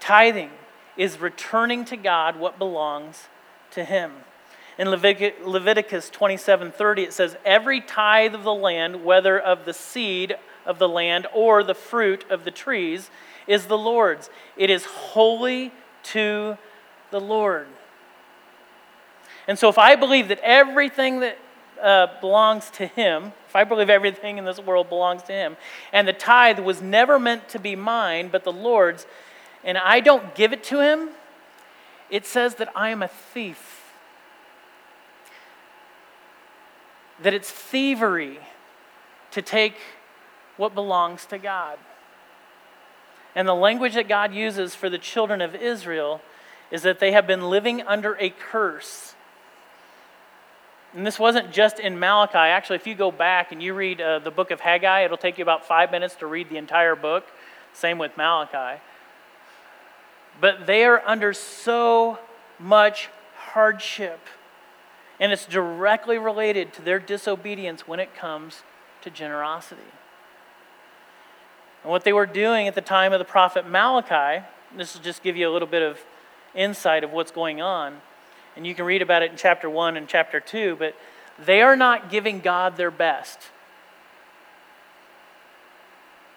Tithing 0.00 0.50
is 0.96 1.20
returning 1.20 1.84
to 1.86 1.96
God 1.96 2.36
what 2.36 2.58
belongs 2.58 3.28
to 3.72 3.84
Him. 3.84 4.12
In 4.78 4.90
Leviticus 4.90 6.08
27:30 6.10 6.98
it 6.98 7.12
says 7.12 7.36
every 7.44 7.80
tithe 7.80 8.34
of 8.34 8.44
the 8.44 8.54
land 8.54 9.04
whether 9.04 9.36
of 9.38 9.64
the 9.64 9.74
seed 9.74 10.36
of 10.64 10.78
the 10.78 10.88
land 10.88 11.26
or 11.34 11.64
the 11.64 11.74
fruit 11.74 12.24
of 12.30 12.44
the 12.44 12.52
trees 12.52 13.10
is 13.48 13.66
the 13.66 13.78
Lord's. 13.78 14.30
It 14.56 14.70
is 14.70 14.84
holy 14.84 15.72
to 16.04 16.58
the 17.10 17.20
Lord. 17.20 17.66
And 19.48 19.58
so 19.58 19.68
if 19.68 19.78
I 19.78 19.96
believe 19.96 20.28
that 20.28 20.40
everything 20.44 21.20
that 21.20 21.38
uh, 21.82 22.08
belongs 22.20 22.70
to 22.70 22.86
Him, 22.86 23.32
if 23.48 23.56
I 23.56 23.64
believe 23.64 23.90
everything 23.90 24.38
in 24.38 24.44
this 24.44 24.58
world 24.58 24.88
belongs 24.88 25.22
to 25.24 25.32
Him, 25.32 25.56
and 25.92 26.06
the 26.06 26.12
tithe 26.12 26.58
was 26.58 26.82
never 26.82 27.18
meant 27.18 27.48
to 27.50 27.58
be 27.58 27.76
mine 27.76 28.28
but 28.28 28.44
the 28.44 28.52
Lord's, 28.52 29.06
and 29.64 29.78
I 29.78 30.00
don't 30.00 30.34
give 30.34 30.52
it 30.52 30.64
to 30.64 30.80
Him, 30.80 31.10
it 32.10 32.26
says 32.26 32.56
that 32.56 32.70
I 32.74 32.90
am 32.90 33.02
a 33.02 33.08
thief. 33.08 33.92
That 37.22 37.34
it's 37.34 37.50
thievery 37.50 38.38
to 39.32 39.42
take 39.42 39.74
what 40.56 40.74
belongs 40.74 41.26
to 41.26 41.38
God. 41.38 41.78
And 43.34 43.46
the 43.46 43.54
language 43.54 43.94
that 43.94 44.08
God 44.08 44.34
uses 44.34 44.74
for 44.74 44.88
the 44.90 44.98
children 44.98 45.40
of 45.40 45.54
Israel 45.54 46.20
is 46.70 46.82
that 46.82 46.98
they 46.98 47.12
have 47.12 47.26
been 47.26 47.48
living 47.48 47.82
under 47.82 48.16
a 48.18 48.30
curse. 48.30 49.14
And 50.98 51.06
this 51.06 51.16
wasn't 51.16 51.52
just 51.52 51.78
in 51.78 51.96
Malachi. 51.96 52.38
Actually, 52.38 52.74
if 52.74 52.86
you 52.88 52.96
go 52.96 53.12
back 53.12 53.52
and 53.52 53.62
you 53.62 53.72
read 53.72 54.00
uh, 54.00 54.18
the 54.18 54.32
book 54.32 54.50
of 54.50 54.58
Haggai, 54.58 55.04
it'll 55.04 55.16
take 55.16 55.38
you 55.38 55.42
about 55.42 55.64
five 55.64 55.92
minutes 55.92 56.16
to 56.16 56.26
read 56.26 56.50
the 56.50 56.56
entire 56.56 56.96
book. 56.96 57.24
Same 57.72 57.98
with 57.98 58.16
Malachi. 58.16 58.82
But 60.40 60.66
they 60.66 60.82
are 60.82 61.00
under 61.06 61.32
so 61.32 62.18
much 62.58 63.10
hardship. 63.36 64.18
And 65.20 65.30
it's 65.30 65.46
directly 65.46 66.18
related 66.18 66.72
to 66.72 66.82
their 66.82 66.98
disobedience 66.98 67.86
when 67.86 68.00
it 68.00 68.12
comes 68.16 68.64
to 69.02 69.08
generosity. 69.08 69.92
And 71.84 71.92
what 71.92 72.02
they 72.02 72.12
were 72.12 72.26
doing 72.26 72.66
at 72.66 72.74
the 72.74 72.80
time 72.80 73.12
of 73.12 73.20
the 73.20 73.24
prophet 73.24 73.68
Malachi, 73.68 74.44
this 74.76 74.96
will 74.96 75.02
just 75.04 75.22
give 75.22 75.36
you 75.36 75.48
a 75.48 75.52
little 75.52 75.68
bit 75.68 75.82
of 75.82 76.00
insight 76.56 77.04
of 77.04 77.12
what's 77.12 77.30
going 77.30 77.60
on. 77.60 77.98
And 78.58 78.66
you 78.66 78.74
can 78.74 78.86
read 78.86 79.02
about 79.02 79.22
it 79.22 79.30
in 79.30 79.36
chapter 79.36 79.70
1 79.70 79.96
and 79.96 80.08
chapter 80.08 80.40
2, 80.40 80.74
but 80.80 80.96
they 81.38 81.62
are 81.62 81.76
not 81.76 82.10
giving 82.10 82.40
God 82.40 82.76
their 82.76 82.90
best. 82.90 83.38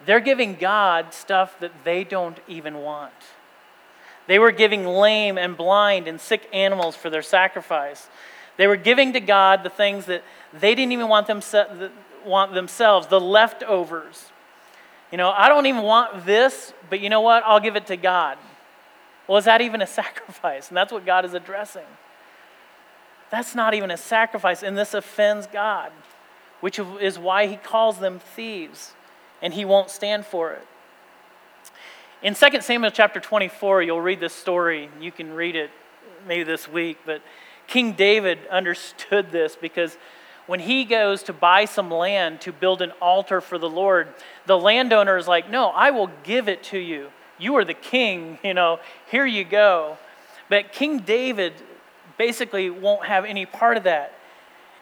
They're 0.06 0.20
giving 0.20 0.54
God 0.54 1.12
stuff 1.12 1.58
that 1.58 1.72
they 1.82 2.04
don't 2.04 2.38
even 2.46 2.76
want. 2.76 3.12
They 4.28 4.38
were 4.38 4.52
giving 4.52 4.86
lame 4.86 5.36
and 5.36 5.56
blind 5.56 6.06
and 6.06 6.20
sick 6.20 6.48
animals 6.52 6.94
for 6.94 7.10
their 7.10 7.22
sacrifice. 7.22 8.06
They 8.56 8.68
were 8.68 8.76
giving 8.76 9.14
to 9.14 9.20
God 9.20 9.64
the 9.64 9.70
things 9.70 10.06
that 10.06 10.22
they 10.52 10.76
didn't 10.76 10.92
even 10.92 11.08
want, 11.08 11.26
them, 11.26 11.40
want 12.24 12.54
themselves, 12.54 13.08
the 13.08 13.20
leftovers. 13.20 14.26
You 15.10 15.18
know, 15.18 15.30
I 15.30 15.48
don't 15.48 15.66
even 15.66 15.82
want 15.82 16.24
this, 16.24 16.72
but 16.88 17.00
you 17.00 17.10
know 17.10 17.20
what? 17.20 17.42
I'll 17.44 17.58
give 17.58 17.74
it 17.74 17.88
to 17.88 17.96
God. 17.96 18.38
Well, 19.26 19.38
is 19.38 19.46
that 19.46 19.60
even 19.60 19.82
a 19.82 19.86
sacrifice? 19.88 20.68
And 20.68 20.76
that's 20.76 20.92
what 20.92 21.04
God 21.04 21.24
is 21.24 21.34
addressing. 21.34 21.82
That's 23.32 23.54
not 23.54 23.72
even 23.72 23.90
a 23.90 23.96
sacrifice, 23.96 24.62
and 24.62 24.76
this 24.76 24.92
offends 24.92 25.46
God, 25.46 25.90
which 26.60 26.78
is 26.78 27.18
why 27.18 27.46
he 27.46 27.56
calls 27.56 27.98
them 27.98 28.18
thieves, 28.18 28.92
and 29.40 29.54
he 29.54 29.64
won't 29.64 29.88
stand 29.88 30.26
for 30.26 30.52
it. 30.52 30.66
In 32.22 32.34
2 32.34 32.60
Samuel 32.60 32.90
chapter 32.90 33.20
24, 33.20 33.84
you'll 33.84 34.02
read 34.02 34.20
this 34.20 34.34
story. 34.34 34.90
You 35.00 35.10
can 35.10 35.32
read 35.32 35.56
it 35.56 35.70
maybe 36.28 36.44
this 36.44 36.68
week, 36.68 36.98
but 37.06 37.22
King 37.66 37.92
David 37.94 38.38
understood 38.50 39.32
this 39.32 39.56
because 39.56 39.96
when 40.46 40.60
he 40.60 40.84
goes 40.84 41.22
to 41.22 41.32
buy 41.32 41.64
some 41.64 41.90
land 41.90 42.42
to 42.42 42.52
build 42.52 42.82
an 42.82 42.90
altar 43.00 43.40
for 43.40 43.56
the 43.56 43.70
Lord, 43.70 44.08
the 44.44 44.58
landowner 44.58 45.16
is 45.16 45.26
like, 45.26 45.48
No, 45.48 45.68
I 45.68 45.90
will 45.90 46.10
give 46.22 46.48
it 46.50 46.62
to 46.64 46.78
you. 46.78 47.08
You 47.38 47.56
are 47.56 47.64
the 47.64 47.72
king, 47.72 48.38
you 48.44 48.52
know, 48.52 48.78
here 49.10 49.24
you 49.24 49.42
go. 49.42 49.96
But 50.50 50.70
King 50.72 50.98
David 50.98 51.54
basically 52.16 52.70
won't 52.70 53.06
have 53.06 53.24
any 53.24 53.46
part 53.46 53.76
of 53.76 53.84
that. 53.84 54.14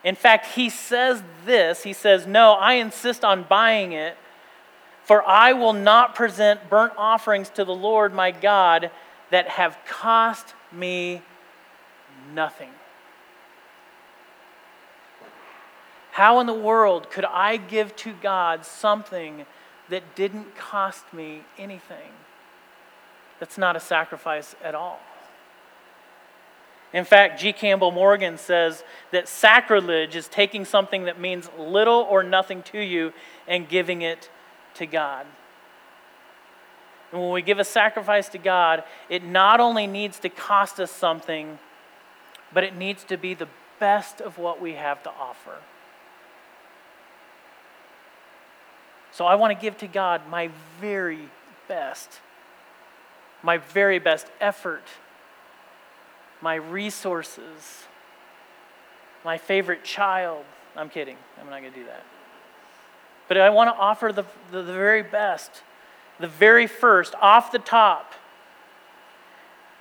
In 0.03 0.15
fact, 0.15 0.47
he 0.55 0.71
says 0.71 1.23
this 1.45 1.83
He 1.83 1.93
says, 1.93 2.27
No, 2.27 2.53
I 2.53 2.75
insist 2.75 3.25
on 3.25 3.45
buying 3.45 3.93
it, 3.93 4.17
for 5.05 5.27
I 5.27 5.53
will 5.53 5.73
not 5.73 6.15
present 6.15 6.69
burnt 6.71 6.93
offerings 6.97 7.51
to 7.51 7.65
the 7.65 7.75
Lord 7.75 8.15
my 8.15 8.31
God 8.31 8.91
that 9.31 9.49
have 9.49 9.79
cost 9.87 10.55
me 10.73 11.23
nothing. 12.35 12.71
How 16.13 16.41
in 16.41 16.47
the 16.47 16.53
world 16.53 17.11
could 17.11 17.25
I 17.25 17.57
give 17.57 17.95
to 17.97 18.13
God 18.13 18.65
something 18.65 19.47
that 19.89 20.15
didn't 20.17 20.57
cost 20.57 21.13
me 21.13 21.45
anything? 21.57 22.13
That's 23.39 23.57
not 23.57 23.77
a 23.77 23.81
sacrifice 23.81 24.55
at 24.63 24.75
all. 24.75 25.01
In 26.93 27.05
fact, 27.05 27.41
G. 27.41 27.53
Campbell 27.53 27.93
Morgan 27.93 28.37
says 28.37 28.83
that 29.13 29.29
sacrilege 29.29 30.17
is 30.17 30.27
taking 30.27 30.65
something 30.65 31.05
that 31.05 31.21
means 31.21 31.49
little 31.57 32.07
or 32.11 32.23
nothing 32.23 32.63
to 32.65 32.81
you 32.81 33.13
and 33.47 33.69
giving 33.69 34.03
it 34.03 34.29
to 34.75 34.87
God. 34.87 35.27
And 37.13 37.21
when 37.21 37.31
we 37.31 37.43
give 37.43 37.59
a 37.59 37.65
sacrifice 37.65 38.29
to 38.31 38.39
God, 38.39 38.85
it 39.09 39.25
not 39.25 39.61
only 39.61 39.87
needs 39.87 40.19
to 40.21 40.29
cost 40.29 40.81
us 40.81 40.91
something, 40.91 41.59
but 42.53 42.65
it 42.65 42.75
needs 42.75 43.05
to 43.05 43.17
be 43.17 43.35
the 43.35 43.49
best 43.79 44.21
of 44.21 44.39
what 44.39 44.61
we 44.61 44.75
have 44.75 45.03
to 45.05 45.11
offer. 45.11 45.59
So 49.13 49.27
I 49.27 49.35
want 49.35 49.57
to 49.57 49.61
give 49.61 49.77
to 49.79 49.87
God 49.87 50.29
my 50.29 50.51
very 50.81 51.29
best, 51.69 52.21
my 53.43 53.59
very 53.59 53.99
best 53.99 54.27
effort, 54.41 54.85
my 56.41 56.55
resources, 56.55 57.85
my 59.25 59.39
favorite 59.39 59.85
child. 59.85 60.45
I'm 60.77 60.89
kidding. 60.89 61.17
I'm 61.41 61.51
not 61.51 61.61
going 61.61 61.73
to 61.73 61.79
do 61.79 61.87
that. 61.87 62.05
But 63.29 63.39
I 63.39 63.51
want 63.51 63.75
to 63.75 63.81
offer 63.81 64.13
the, 64.13 64.25
the, 64.51 64.63
the 64.63 64.73
very 64.73 65.03
best, 65.03 65.63
the 66.19 66.29
very 66.29 66.67
first, 66.67 67.15
off 67.21 67.53
the 67.53 67.59
top. 67.59 68.15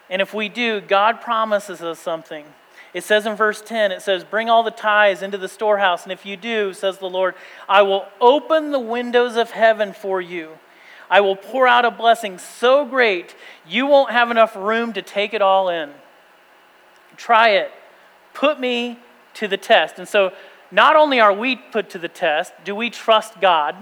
And 0.09 0.21
if 0.21 0.33
we 0.33 0.49
do, 0.49 0.81
God 0.81 1.21
promises 1.21 1.81
us 1.81 1.99
something. 1.99 2.45
It 2.93 3.03
says 3.03 3.25
in 3.25 3.35
verse 3.35 3.61
10, 3.61 3.91
it 3.91 4.01
says, 4.01 4.23
Bring 4.23 4.49
all 4.49 4.63
the 4.63 4.71
tithes 4.71 5.21
into 5.21 5.37
the 5.37 5.47
storehouse, 5.47 6.03
and 6.03 6.11
if 6.11 6.25
you 6.25 6.35
do, 6.35 6.73
says 6.73 6.97
the 6.97 7.09
Lord, 7.09 7.35
I 7.67 7.83
will 7.83 8.05
open 8.19 8.71
the 8.71 8.79
windows 8.79 9.35
of 9.35 9.51
heaven 9.51 9.93
for 9.93 10.19
you. 10.19 10.57
I 11.09 11.21
will 11.21 11.35
pour 11.35 11.67
out 11.67 11.85
a 11.85 11.91
blessing 11.91 12.37
so 12.37 12.85
great 12.85 13.35
you 13.67 13.87
won't 13.87 14.11
have 14.11 14.31
enough 14.31 14.55
room 14.55 14.93
to 14.93 15.01
take 15.01 15.33
it 15.33 15.41
all 15.41 15.69
in. 15.69 15.91
Try 17.19 17.49
it. 17.49 17.69
Put 18.33 18.61
me 18.61 18.97
to 19.33 19.47
the 19.49 19.57
test. 19.57 19.99
And 19.99 20.07
so, 20.07 20.31
not 20.71 20.95
only 20.95 21.19
are 21.19 21.33
we 21.33 21.57
put 21.57 21.89
to 21.89 21.99
the 21.99 22.07
test, 22.07 22.53
do 22.63 22.73
we 22.73 22.89
trust 22.89 23.41
God? 23.41 23.75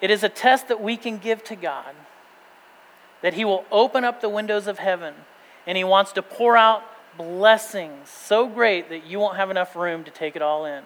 It 0.00 0.10
is 0.10 0.24
a 0.24 0.28
test 0.28 0.66
that 0.66 0.82
we 0.82 0.96
can 0.96 1.18
give 1.18 1.44
to 1.44 1.54
God 1.54 1.94
that 3.20 3.34
He 3.34 3.44
will 3.44 3.64
open 3.70 4.02
up 4.02 4.20
the 4.20 4.28
windows 4.28 4.66
of 4.66 4.80
heaven 4.80 5.14
and 5.64 5.78
He 5.78 5.84
wants 5.84 6.10
to 6.12 6.22
pour 6.22 6.56
out 6.56 6.82
blessings 7.16 8.08
so 8.08 8.48
great 8.48 8.88
that 8.88 9.06
you 9.06 9.20
won't 9.20 9.36
have 9.36 9.48
enough 9.48 9.76
room 9.76 10.02
to 10.02 10.10
take 10.10 10.34
it 10.34 10.42
all 10.42 10.64
in. 10.64 10.82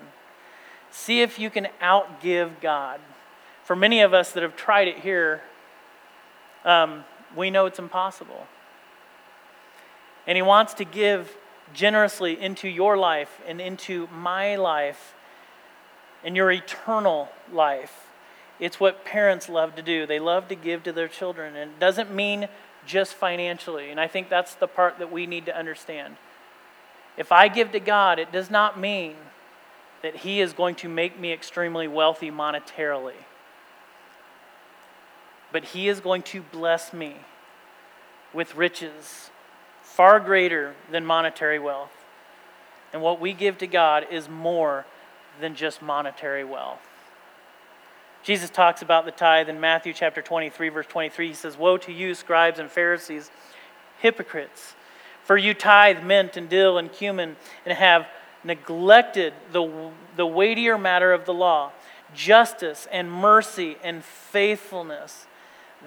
See 0.91 1.23
if 1.23 1.39
you 1.39 1.49
can 1.49 1.69
outgive 1.81 2.61
God. 2.61 3.01
For 3.65 3.75
many 3.75 4.03
of 4.03 4.13
us 4.13 4.33
that 4.33 4.43
have 4.43 4.55
tried 4.55 4.87
it 4.87 4.99
here, 4.99 5.41
um, 6.67 7.05
we 7.35 7.51
know 7.51 7.65
it's 7.65 7.79
impossible. 7.79 8.47
And 10.27 10.37
He 10.37 10.43
wants 10.43 10.75
to 10.75 10.85
give 10.85 11.37
generously 11.73 12.41
into 12.41 12.69
your 12.69 12.97
life 12.97 13.41
and 13.47 13.61
into 13.61 14.09
my 14.09 14.57
life 14.57 15.15
and 16.25 16.37
your 16.37 16.51
eternal 16.51 17.29
life. 17.53 18.09
It's 18.59 18.81
what 18.81 19.05
parents 19.05 19.49
love 19.49 19.77
to 19.77 19.83
do. 19.83 20.07
They 20.07 20.19
love 20.19 20.49
to 20.49 20.55
give 20.55 20.83
to 20.85 20.93
their 20.93 21.09
children. 21.09 21.57
And 21.57 21.73
it 21.73 21.81
doesn't 21.81 22.15
mean 22.15 22.49
just 22.87 23.15
financially. 23.15 23.91
And 23.91 24.01
I 24.01 24.09
think 24.09 24.29
that's 24.29 24.55
the 24.55 24.67
part 24.67 24.99
that 24.99 25.13
we 25.13 25.27
need 25.27 25.47
to 25.47 25.57
understand. 25.57 26.17
If 27.17 27.33
I 27.33 27.49
give 27.49 27.73
to 27.73 27.81
God, 27.81 28.19
it 28.19 28.33
does 28.33 28.51
not 28.51 28.79
mean 28.79 29.17
that 30.03 30.17
He 30.17 30.41
is 30.41 30.53
going 30.53 30.75
to 30.77 30.89
make 30.89 31.19
me 31.19 31.33
extremely 31.33 31.89
wealthy 31.89 32.31
monetarily, 32.31 33.15
but 35.53 35.65
He 35.65 35.89
is 35.89 36.01
going 36.01 36.23
to 36.23 36.43
bless 36.43 36.93
me 36.93 37.17
with 38.33 38.55
riches 38.55 39.31
far 39.97 40.21
greater 40.21 40.75
than 40.91 41.07
monetary 41.07 41.59
wealth. 41.59 41.91
And 42.93 43.01
what 43.01 43.19
we 43.19 43.33
give 43.33 43.57
to 43.59 43.67
God 43.67 44.07
is 44.11 44.29
more 44.29 44.85
than 45.41 45.55
just 45.55 45.81
monetary 45.81 46.45
wealth. 46.45 46.87
Jesus 48.23 48.51
talks 48.51 48.83
about 48.83 49.07
the 49.07 49.11
tithe 49.11 49.49
in 49.49 49.59
Matthew 49.59 49.95
chapter 49.95 50.21
23, 50.21 50.69
verse 50.69 50.87
23. 50.87 51.29
He 51.29 51.33
says, 51.33 51.57
Woe 51.57 51.79
to 51.79 51.93
you, 51.93 52.15
scribes 52.15 52.59
and 52.59 52.71
Pharisees, 52.71 53.31
hypocrites! 53.99 54.75
For 55.25 55.39
you 55.39 55.55
tithe 55.55 56.03
mint 56.03 56.37
and 56.37 56.51
dill 56.51 56.77
and 56.77 56.93
cumin 56.93 57.37
and 57.65 57.79
have 57.79 58.07
neglected 58.45 59.33
the, 59.51 59.91
the 60.15 60.27
weightier 60.27 60.77
matter 60.77 61.15
of 61.15 61.25
the 61.25 61.33
law, 61.33 61.73
justice 62.15 62.87
and 62.93 63.11
mercy 63.11 63.79
and 63.83 64.05
faithfulness. 64.05 65.25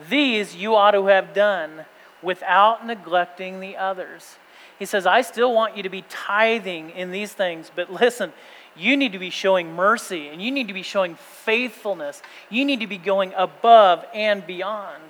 These 0.10 0.56
you 0.56 0.74
ought 0.74 0.92
to 0.92 1.06
have 1.06 1.32
done 1.36 1.86
without 2.22 2.86
neglecting 2.86 3.60
the 3.60 3.78
others. 3.78 4.38
He 4.78 4.86
says, 4.86 5.06
I 5.06 5.22
still 5.22 5.54
want 5.54 5.76
you 5.76 5.84
to 5.84 5.90
be 5.90 6.04
tithing 6.10 6.92
in 6.92 7.12
these 7.12 7.34
things, 7.34 7.72
but 7.76 7.92
listen, 7.92 8.32
you 8.76 8.96
need 8.96 9.12
to 9.12 9.20
be 9.20 9.30
showing 9.30 9.74
mercy 9.74 10.30
and 10.30 10.42
you 10.42 10.52
need 10.52 10.68
to 10.70 10.74
be 10.74 10.84
showing 10.84 11.16
faithfulness. 11.16 12.22
You 12.50 12.64
need 12.64 12.80
to 12.80 12.88
be 12.88 12.98
going 12.98 13.34
above 13.36 14.06
and 14.14 14.46
beyond, 14.46 15.04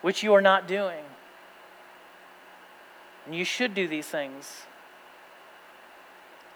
which 0.00 0.22
you 0.22 0.32
are 0.32 0.40
not 0.40 0.66
doing. 0.66 1.04
And 3.26 3.34
you 3.34 3.44
should 3.44 3.74
do 3.74 3.86
these 3.86 4.06
things. 4.06 4.62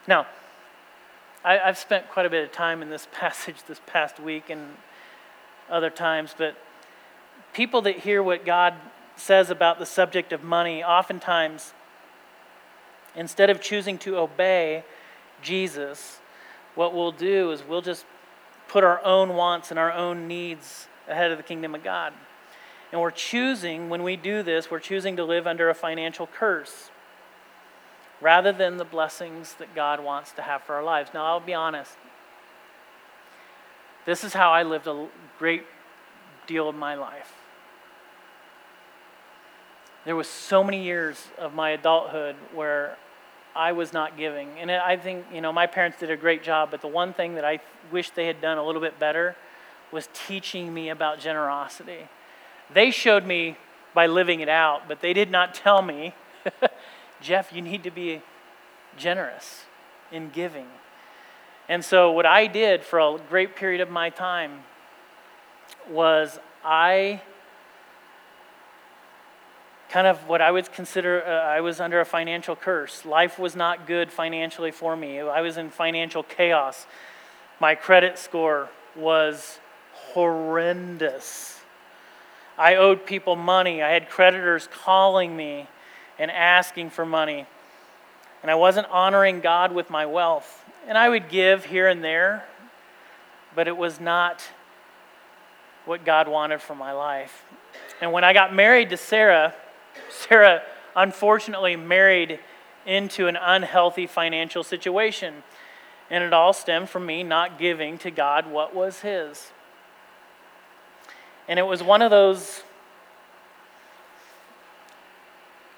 Now, 0.06 0.26
I, 1.44 1.58
have 1.58 1.78
spent 1.78 2.08
quite 2.08 2.24
a 2.24 2.30
bit 2.30 2.42
of 2.42 2.52
time 2.52 2.80
in 2.80 2.88
this 2.88 3.06
passage 3.12 3.56
this 3.68 3.80
past 3.86 4.18
week 4.18 4.48
and 4.48 4.76
other 5.70 5.90
times, 5.90 6.34
but 6.36 6.56
people 7.52 7.82
that 7.82 7.98
hear 7.98 8.22
what 8.22 8.44
God 8.46 8.74
says 9.16 9.50
about 9.50 9.78
the 9.78 9.86
subject 9.86 10.32
of 10.32 10.42
money 10.42 10.82
oftentimes, 10.82 11.72
instead 13.14 13.50
of 13.50 13.60
choosing 13.60 13.98
to 13.98 14.16
obey, 14.18 14.84
Jesus, 15.42 16.20
what 16.74 16.94
we'll 16.94 17.12
do 17.12 17.50
is 17.52 17.62
we'll 17.62 17.82
just 17.82 18.06
put 18.68 18.82
our 18.82 19.04
own 19.04 19.34
wants 19.34 19.70
and 19.70 19.78
our 19.78 19.92
own 19.92 20.26
needs 20.26 20.88
ahead 21.08 21.30
of 21.30 21.36
the 21.36 21.44
kingdom 21.44 21.74
of 21.74 21.84
God. 21.84 22.12
And 22.90 23.00
we're 23.00 23.10
choosing, 23.10 23.88
when 23.88 24.02
we 24.02 24.16
do 24.16 24.42
this, 24.42 24.70
we're 24.70 24.80
choosing 24.80 25.16
to 25.16 25.24
live 25.24 25.46
under 25.46 25.68
a 25.68 25.74
financial 25.74 26.26
curse 26.26 26.90
rather 28.20 28.52
than 28.52 28.76
the 28.76 28.84
blessings 28.84 29.54
that 29.54 29.74
God 29.74 30.02
wants 30.02 30.32
to 30.32 30.42
have 30.42 30.62
for 30.62 30.74
our 30.74 30.82
lives. 30.82 31.10
Now, 31.12 31.26
I'll 31.26 31.40
be 31.40 31.54
honest. 31.54 31.96
This 34.06 34.24
is 34.24 34.32
how 34.32 34.50
I 34.50 34.62
lived 34.62 34.86
a 34.86 35.08
great 35.38 35.64
deal 36.46 36.68
of 36.68 36.74
my 36.74 36.94
life. 36.94 37.34
There 40.04 40.16
was 40.16 40.28
so 40.28 40.62
many 40.62 40.82
years 40.82 41.28
of 41.38 41.54
my 41.54 41.70
adulthood 41.70 42.36
where 42.52 42.96
I 43.56 43.72
was 43.72 43.92
not 43.92 44.16
giving. 44.18 44.48
And 44.58 44.70
I 44.70 44.96
think, 44.96 45.26
you 45.32 45.40
know, 45.40 45.52
my 45.52 45.66
parents 45.66 45.98
did 45.98 46.10
a 46.10 46.16
great 46.16 46.42
job, 46.42 46.70
but 46.70 46.80
the 46.80 46.88
one 46.88 47.12
thing 47.12 47.36
that 47.36 47.44
I 47.44 47.60
wish 47.90 48.10
they 48.10 48.26
had 48.26 48.40
done 48.40 48.58
a 48.58 48.64
little 48.64 48.80
bit 48.80 48.98
better 48.98 49.36
was 49.92 50.08
teaching 50.12 50.74
me 50.74 50.88
about 50.88 51.20
generosity. 51.20 52.08
They 52.72 52.90
showed 52.90 53.24
me 53.24 53.56
by 53.94 54.06
living 54.06 54.40
it 54.40 54.48
out, 54.48 54.88
but 54.88 55.00
they 55.00 55.12
did 55.12 55.30
not 55.30 55.54
tell 55.54 55.82
me, 55.82 56.14
Jeff, 57.20 57.52
you 57.52 57.62
need 57.62 57.84
to 57.84 57.90
be 57.90 58.20
generous 58.96 59.64
in 60.10 60.30
giving. 60.30 60.66
And 61.68 61.84
so, 61.84 62.10
what 62.10 62.26
I 62.26 62.46
did 62.46 62.84
for 62.84 62.98
a 62.98 63.18
great 63.28 63.56
period 63.56 63.80
of 63.80 63.88
my 63.88 64.10
time 64.10 64.64
was 65.88 66.38
I 66.64 67.22
kind 69.94 70.08
of 70.08 70.28
what 70.28 70.42
I 70.42 70.50
would 70.50 70.72
consider 70.72 71.22
uh, 71.24 71.30
I 71.30 71.60
was 71.60 71.78
under 71.78 72.00
a 72.00 72.04
financial 72.04 72.56
curse. 72.56 73.04
Life 73.04 73.38
was 73.38 73.54
not 73.54 73.86
good 73.86 74.10
financially 74.10 74.72
for 74.72 74.96
me. 74.96 75.20
I 75.20 75.40
was 75.40 75.56
in 75.56 75.70
financial 75.70 76.24
chaos. 76.24 76.88
My 77.60 77.76
credit 77.76 78.18
score 78.18 78.70
was 78.96 79.60
horrendous. 79.92 81.60
I 82.58 82.74
owed 82.74 83.06
people 83.06 83.36
money. 83.36 83.84
I 83.84 83.90
had 83.90 84.10
creditors 84.10 84.68
calling 84.72 85.36
me 85.36 85.68
and 86.18 86.28
asking 86.28 86.90
for 86.90 87.06
money. 87.06 87.46
And 88.42 88.50
I 88.50 88.56
wasn't 88.56 88.88
honoring 88.88 89.38
God 89.38 89.70
with 89.70 89.90
my 89.90 90.06
wealth. 90.06 90.64
And 90.88 90.98
I 90.98 91.08
would 91.08 91.28
give 91.28 91.66
here 91.66 91.86
and 91.86 92.02
there, 92.02 92.44
but 93.54 93.68
it 93.68 93.76
was 93.76 94.00
not 94.00 94.42
what 95.84 96.04
God 96.04 96.26
wanted 96.26 96.60
for 96.60 96.74
my 96.74 96.90
life. 96.90 97.44
And 98.00 98.10
when 98.10 98.24
I 98.24 98.32
got 98.32 98.52
married 98.52 98.90
to 98.90 98.96
Sarah, 98.96 99.54
Sarah 100.10 100.62
unfortunately 100.96 101.76
married 101.76 102.38
into 102.86 103.26
an 103.26 103.36
unhealthy 103.36 104.06
financial 104.06 104.62
situation. 104.62 105.42
And 106.10 106.22
it 106.22 106.32
all 106.32 106.52
stemmed 106.52 106.90
from 106.90 107.06
me 107.06 107.22
not 107.22 107.58
giving 107.58 107.98
to 107.98 108.10
God 108.10 108.46
what 108.46 108.74
was 108.74 109.00
His. 109.00 109.50
And 111.48 111.58
it 111.58 111.62
was 111.62 111.82
one 111.82 112.02
of 112.02 112.10
those 112.10 112.62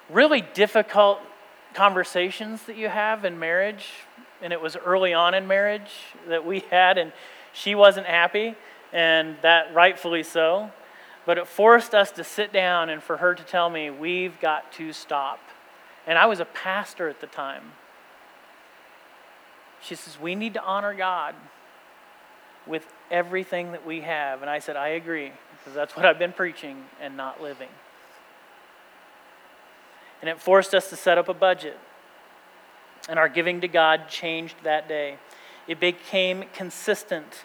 really 0.09 0.41
difficult 0.41 1.19
conversations 1.73 2.63
that 2.63 2.77
you 2.77 2.89
have 2.89 3.25
in 3.25 3.39
marriage. 3.39 3.89
And 4.41 4.53
it 4.53 4.61
was 4.61 4.75
early 4.77 5.13
on 5.13 5.33
in 5.33 5.47
marriage 5.47 5.91
that 6.27 6.45
we 6.45 6.59
had, 6.59 6.97
and 6.97 7.11
she 7.53 7.73
wasn't 7.73 8.05
happy, 8.05 8.55
and 8.93 9.35
that 9.41 9.73
rightfully 9.73 10.23
so. 10.23 10.71
But 11.27 11.37
it 11.37 11.45
forced 11.45 11.93
us 11.93 12.09
to 12.11 12.23
sit 12.23 12.53
down 12.53 12.89
and 12.89 13.03
for 13.03 13.17
her 13.17 13.35
to 13.35 13.43
tell 13.43 13.69
me, 13.69 13.89
we've 13.89 14.39
got 14.39 14.71
to 14.73 14.93
stop. 14.93 15.39
And 16.07 16.17
I 16.17 16.25
was 16.25 16.39
a 16.39 16.45
pastor 16.45 17.09
at 17.09 17.19
the 17.19 17.27
time. 17.27 17.73
She 19.81 19.95
says, 19.95 20.17
we 20.17 20.35
need 20.35 20.53
to 20.53 20.63
honor 20.63 20.93
God 20.93 21.35
with 22.65 22.87
everything 23.11 23.73
that 23.73 23.85
we 23.85 24.01
have. 24.01 24.41
And 24.41 24.49
I 24.49 24.59
said, 24.59 24.77
I 24.77 24.89
agree, 24.89 25.33
because 25.57 25.73
that's 25.73 25.97
what 25.97 26.05
I've 26.05 26.17
been 26.17 26.31
preaching 26.31 26.85
and 27.01 27.17
not 27.17 27.41
living. 27.41 27.69
And 30.21 30.29
it 30.29 30.39
forced 30.39 30.73
us 30.73 30.89
to 30.91 30.95
set 30.95 31.17
up 31.17 31.27
a 31.27 31.33
budget. 31.33 31.77
And 33.09 33.19
our 33.19 33.27
giving 33.27 33.59
to 33.61 33.67
God 33.67 34.07
changed 34.07 34.55
that 34.63 34.87
day. 34.87 35.17
It 35.67 35.81
became 35.81 36.45
consistent. 36.53 37.43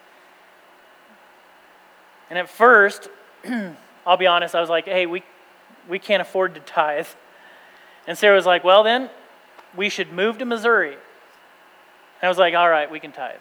And 2.30 2.38
at 2.38 2.48
first, 2.48 3.08
I'll 4.06 4.16
be 4.16 4.26
honest, 4.26 4.54
I 4.54 4.60
was 4.60 4.70
like, 4.70 4.86
hey, 4.86 5.06
we, 5.06 5.22
we 5.88 5.98
can't 5.98 6.22
afford 6.22 6.54
to 6.54 6.60
tithe. 6.60 7.06
And 8.06 8.18
Sarah 8.18 8.36
was 8.36 8.46
like, 8.46 8.64
well, 8.64 8.82
then 8.82 9.10
we 9.76 9.88
should 9.88 10.12
move 10.12 10.38
to 10.38 10.44
Missouri. 10.44 10.92
And 10.94 12.24
I 12.24 12.28
was 12.28 12.38
like, 12.38 12.54
all 12.54 12.68
right, 12.68 12.90
we 12.90 13.00
can 13.00 13.12
tithe. 13.12 13.40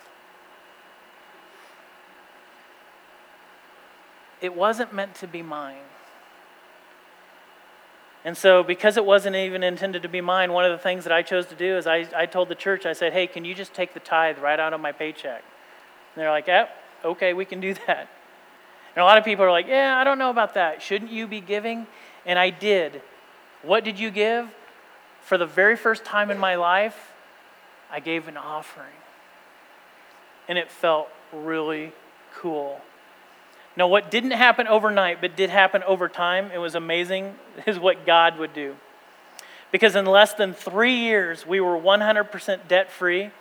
It 4.40 4.56
wasn't 4.56 4.94
meant 4.94 5.16
to 5.16 5.28
be 5.28 5.42
mine. 5.42 5.78
And 8.24 8.38
so, 8.38 8.64
because 8.64 8.98
it 8.98 9.06
wasn't 9.06 9.36
even 9.36 9.64
intended 9.64 10.04
to 10.04 10.10
be 10.10 10.22
mine, 10.22 10.52
one 10.52 10.66
of 10.66 10.72
the 10.72 10.78
things 10.78 11.04
that 11.06 11.14
I 11.14 11.24
chose 11.24 11.48
to 11.48 11.56
do 11.56 11.78
is 11.78 11.88
I, 11.88 12.08
I 12.16 12.28
told 12.28 12.50
the 12.50 12.56
church, 12.56 12.86
I 12.86 12.94
said, 12.94 13.14
hey, 13.14 13.26
can 13.26 13.46
you 13.46 13.56
just 13.56 13.74
take 13.74 13.94
the 13.94 14.00
tithe 14.00 14.38
right 14.38 14.60
out 14.60 14.74
of 14.74 14.82
my 14.82 14.92
paycheck? 14.92 15.44
And 16.14 16.22
they're 16.22 16.30
like, 16.30 16.48
yeah, 16.48 16.68
okay, 17.04 17.34
we 17.34 17.46
can 17.46 17.60
do 17.60 17.74
that. 17.88 18.08
And 18.96 19.02
a 19.02 19.06
lot 19.06 19.18
of 19.18 19.24
people 19.24 19.46
are 19.46 19.52
like, 19.52 19.68
yeah, 19.68 19.98
I 19.98 20.04
don't 20.04 20.20
know 20.20 20.30
about 20.30 20.56
that. 20.56 20.82
Shouldn't 20.82 21.12
you 21.12 21.28
be 21.28 21.40
giving? 21.40 21.88
And 22.26 22.38
I 22.38 22.50
did. 22.50 23.02
What 23.64 23.84
did 23.84 24.00
you 24.00 24.12
give? 24.12 24.50
For 25.22 25.38
the 25.38 25.46
very 25.46 25.78
first 25.78 26.04
time 26.04 26.30
in 26.30 26.38
my 26.38 26.56
life, 26.56 27.14
I 27.90 28.00
gave 28.00 28.28
an 28.28 28.38
offering. 28.38 28.88
And 30.48 30.58
it 30.58 30.70
felt 30.70 31.08
really 31.32 31.94
cool. 32.36 32.82
Now, 33.78 33.88
what 33.88 34.12
didn't 34.12 34.32
happen 34.32 34.68
overnight, 34.68 35.22
but 35.22 35.38
did 35.38 35.50
happen 35.50 35.84
over 35.84 36.10
time, 36.10 36.52
it 36.52 36.58
was 36.58 36.76
amazing, 36.76 37.36
is 37.66 37.80
what 37.80 38.06
God 38.06 38.38
would 38.38 38.54
do. 38.54 38.76
Because 39.72 39.96
in 39.96 40.06
less 40.06 40.34
than 40.34 40.54
three 40.54 40.96
years, 40.96 41.48
we 41.48 41.62
were 41.62 41.80
100% 41.80 42.68
debt 42.68 42.92
free. 42.92 43.32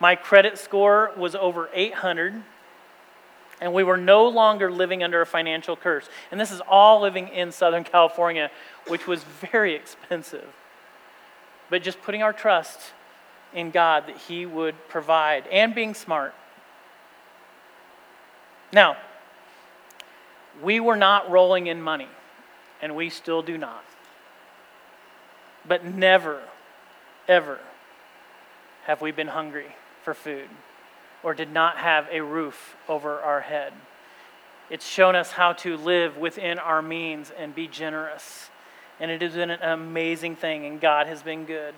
My 0.00 0.16
credit 0.16 0.58
score 0.58 1.12
was 1.16 1.36
over 1.36 1.70
800 1.72 2.42
and 3.60 3.72
we 3.72 3.82
were 3.82 3.96
no 3.96 4.28
longer 4.28 4.70
living 4.70 5.02
under 5.02 5.20
a 5.20 5.26
financial 5.26 5.76
curse. 5.76 6.08
And 6.30 6.40
this 6.40 6.50
is 6.50 6.60
all 6.68 7.00
living 7.00 7.28
in 7.28 7.52
Southern 7.52 7.84
California, 7.92 8.50
which 8.88 9.06
was 9.06 9.24
very 9.24 9.74
expensive. 9.74 10.46
But 11.70 11.82
just 11.82 12.02
putting 12.02 12.22
our 12.22 12.32
trust 12.32 12.80
in 13.54 13.70
God 13.70 14.06
that 14.06 14.16
He 14.16 14.44
would 14.46 14.74
provide 14.88 15.46
and 15.48 15.74
being 15.74 15.94
smart. 15.94 16.34
Now, 18.72 18.96
we 20.62 20.80
were 20.80 20.96
not 20.96 21.30
rolling 21.30 21.66
in 21.66 21.80
money, 21.80 22.08
and 22.82 22.96
we 22.96 23.10
still 23.10 23.42
do 23.42 23.56
not. 23.56 23.84
But 25.66 25.84
never, 25.84 26.42
ever 27.26 27.58
have 28.84 29.00
we 29.00 29.10
been 29.10 29.28
hungry 29.28 29.74
for 30.02 30.14
food 30.14 30.48
or 31.26 31.34
did 31.34 31.52
not 31.52 31.78
have 31.78 32.06
a 32.12 32.20
roof 32.20 32.76
over 32.88 33.20
our 33.20 33.40
head. 33.40 33.72
It's 34.70 34.86
shown 34.86 35.16
us 35.16 35.32
how 35.32 35.54
to 35.54 35.76
live 35.76 36.16
within 36.16 36.60
our 36.60 36.80
means 36.80 37.32
and 37.36 37.52
be 37.52 37.66
generous. 37.66 38.48
And 39.00 39.10
it 39.10 39.20
has 39.22 39.34
been 39.34 39.50
an 39.50 39.60
amazing 39.60 40.36
thing, 40.36 40.66
and 40.66 40.80
God 40.80 41.08
has 41.08 41.24
been 41.24 41.44
good. 41.44 41.74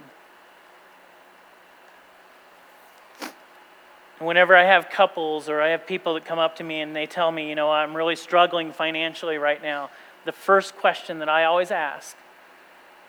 Whenever 4.18 4.54
I 4.54 4.64
have 4.64 4.90
couples 4.90 5.48
or 5.48 5.62
I 5.62 5.68
have 5.68 5.86
people 5.86 6.12
that 6.12 6.26
come 6.26 6.38
up 6.38 6.56
to 6.56 6.62
me 6.62 6.82
and 6.82 6.94
they 6.94 7.06
tell 7.06 7.32
me, 7.32 7.48
you 7.48 7.54
know, 7.54 7.70
I'm 7.70 7.96
really 7.96 8.16
struggling 8.16 8.70
financially 8.70 9.38
right 9.38 9.62
now, 9.62 9.88
the 10.26 10.32
first 10.32 10.76
question 10.76 11.20
that 11.20 11.30
I 11.30 11.44
always 11.44 11.70
ask 11.70 12.14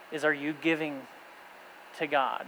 is, 0.10 0.24
Are 0.24 0.34
you 0.34 0.54
giving 0.54 1.02
to 1.98 2.08
God? 2.08 2.48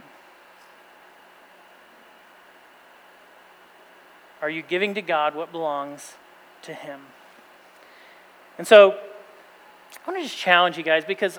Are 4.42 4.50
you 4.50 4.62
giving 4.62 4.94
to 4.94 5.02
God 5.02 5.36
what 5.36 5.52
belongs 5.52 6.14
to 6.62 6.74
Him? 6.74 7.00
And 8.58 8.66
so, 8.66 8.90
I 8.90 10.10
want 10.10 10.18
to 10.18 10.24
just 10.24 10.36
challenge 10.36 10.76
you 10.76 10.82
guys 10.82 11.04
because 11.04 11.38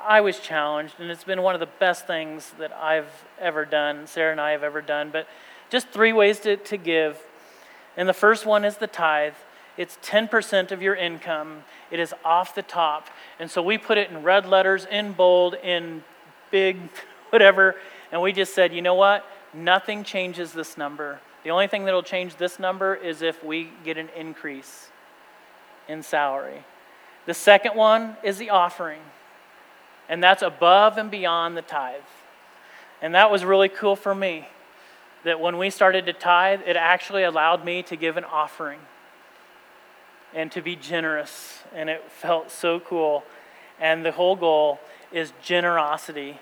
I 0.00 0.20
was 0.20 0.38
challenged, 0.38 0.94
and 1.00 1.10
it's 1.10 1.24
been 1.24 1.42
one 1.42 1.54
of 1.54 1.60
the 1.60 1.66
best 1.66 2.06
things 2.06 2.52
that 2.58 2.72
I've 2.72 3.10
ever 3.40 3.64
done, 3.64 4.06
Sarah 4.06 4.30
and 4.30 4.40
I 4.40 4.52
have 4.52 4.62
ever 4.62 4.80
done. 4.80 5.10
But 5.10 5.26
just 5.70 5.88
three 5.88 6.12
ways 6.12 6.38
to, 6.40 6.56
to 6.56 6.76
give. 6.76 7.20
And 7.96 8.08
the 8.08 8.14
first 8.14 8.46
one 8.46 8.64
is 8.64 8.76
the 8.76 8.86
tithe. 8.86 9.34
It's 9.76 9.98
10% 10.04 10.70
of 10.70 10.80
your 10.80 10.94
income. 10.94 11.64
It 11.90 11.98
is 11.98 12.14
off 12.24 12.54
the 12.54 12.62
top. 12.62 13.08
And 13.40 13.50
so 13.50 13.60
we 13.60 13.76
put 13.76 13.98
it 13.98 14.08
in 14.10 14.22
red 14.22 14.46
letters, 14.46 14.86
in 14.88 15.12
bold, 15.12 15.54
in 15.54 16.04
big, 16.52 16.78
whatever. 17.30 17.74
And 18.12 18.22
we 18.22 18.32
just 18.32 18.54
said, 18.54 18.72
you 18.72 18.82
know 18.82 18.94
what? 18.94 19.24
Nothing 19.52 20.04
changes 20.04 20.52
this 20.52 20.78
number. 20.78 21.20
The 21.46 21.52
only 21.52 21.68
thing 21.68 21.84
that 21.84 21.94
will 21.94 22.02
change 22.02 22.34
this 22.34 22.58
number 22.58 22.96
is 22.96 23.22
if 23.22 23.44
we 23.44 23.70
get 23.84 23.98
an 23.98 24.08
increase 24.16 24.90
in 25.86 26.02
salary. 26.02 26.64
The 27.26 27.34
second 27.34 27.76
one 27.76 28.16
is 28.24 28.38
the 28.38 28.50
offering, 28.50 28.98
and 30.08 30.20
that's 30.20 30.42
above 30.42 30.98
and 30.98 31.08
beyond 31.08 31.56
the 31.56 31.62
tithe. 31.62 32.00
And 33.00 33.14
that 33.14 33.30
was 33.30 33.44
really 33.44 33.68
cool 33.68 33.94
for 33.94 34.12
me 34.12 34.48
that 35.22 35.38
when 35.38 35.56
we 35.56 35.70
started 35.70 36.06
to 36.06 36.12
tithe, 36.12 36.62
it 36.66 36.74
actually 36.74 37.22
allowed 37.22 37.64
me 37.64 37.80
to 37.84 37.94
give 37.94 38.16
an 38.16 38.24
offering 38.24 38.80
and 40.34 40.50
to 40.50 40.60
be 40.60 40.74
generous. 40.74 41.62
And 41.72 41.88
it 41.88 42.10
felt 42.10 42.50
so 42.50 42.80
cool. 42.80 43.22
And 43.78 44.04
the 44.04 44.10
whole 44.10 44.34
goal 44.34 44.80
is 45.12 45.32
generosity. 45.44 46.40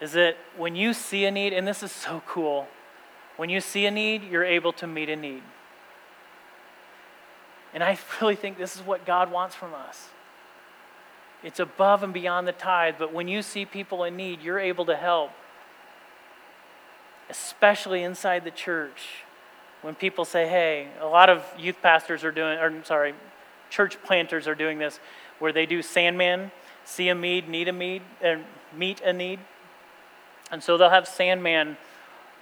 Is 0.00 0.12
that 0.12 0.38
when 0.56 0.74
you 0.74 0.94
see 0.94 1.26
a 1.26 1.30
need, 1.30 1.52
and 1.52 1.68
this 1.68 1.82
is 1.82 1.92
so 1.92 2.22
cool, 2.26 2.66
when 3.38 3.48
you 3.48 3.62
see 3.62 3.86
a 3.86 3.90
need, 3.90 4.24
you're 4.24 4.44
able 4.44 4.74
to 4.74 4.86
meet 4.86 5.08
a 5.08 5.16
need. 5.16 5.42
And 7.72 7.82
I 7.82 7.98
really 8.20 8.36
think 8.36 8.58
this 8.58 8.76
is 8.76 8.82
what 8.82 9.06
God 9.06 9.32
wants 9.32 9.54
from 9.54 9.72
us. 9.72 10.08
It's 11.42 11.60
above 11.60 12.02
and 12.02 12.12
beyond 12.12 12.46
the 12.46 12.52
tithe, 12.52 12.96
but 12.98 13.14
when 13.14 13.28
you 13.28 13.40
see 13.40 13.64
people 13.64 14.04
in 14.04 14.16
need, 14.16 14.42
you're 14.42 14.58
able 14.58 14.84
to 14.84 14.96
help 14.96 15.30
especially 17.30 18.02
inside 18.02 18.44
the 18.44 18.50
church, 18.50 19.24
when 19.82 19.94
people 19.94 20.24
say, 20.24 20.48
hey, 20.48 20.88
a 21.00 21.06
lot 21.06 21.28
of 21.30 21.44
youth 21.58 21.76
pastors 21.82 22.24
are 22.24 22.32
doing, 22.32 22.58
or 22.58 22.84
sorry, 22.84 23.14
church 23.70 24.02
planters 24.02 24.48
are 24.48 24.54
doing 24.54 24.78
this, 24.78 24.98
where 25.38 25.52
they 25.52 25.66
do 25.66 25.82
Sandman, 25.82 26.50
see 26.84 27.08
a 27.08 27.14
need, 27.14 27.48
need 27.48 27.68
a 27.68 27.72
need, 27.72 28.02
and 28.20 28.44
meet 28.74 29.00
a 29.02 29.12
need. 29.12 29.38
And 30.50 30.62
so 30.62 30.76
they'll 30.76 30.90
have 30.90 31.06
Sandman 31.06 31.76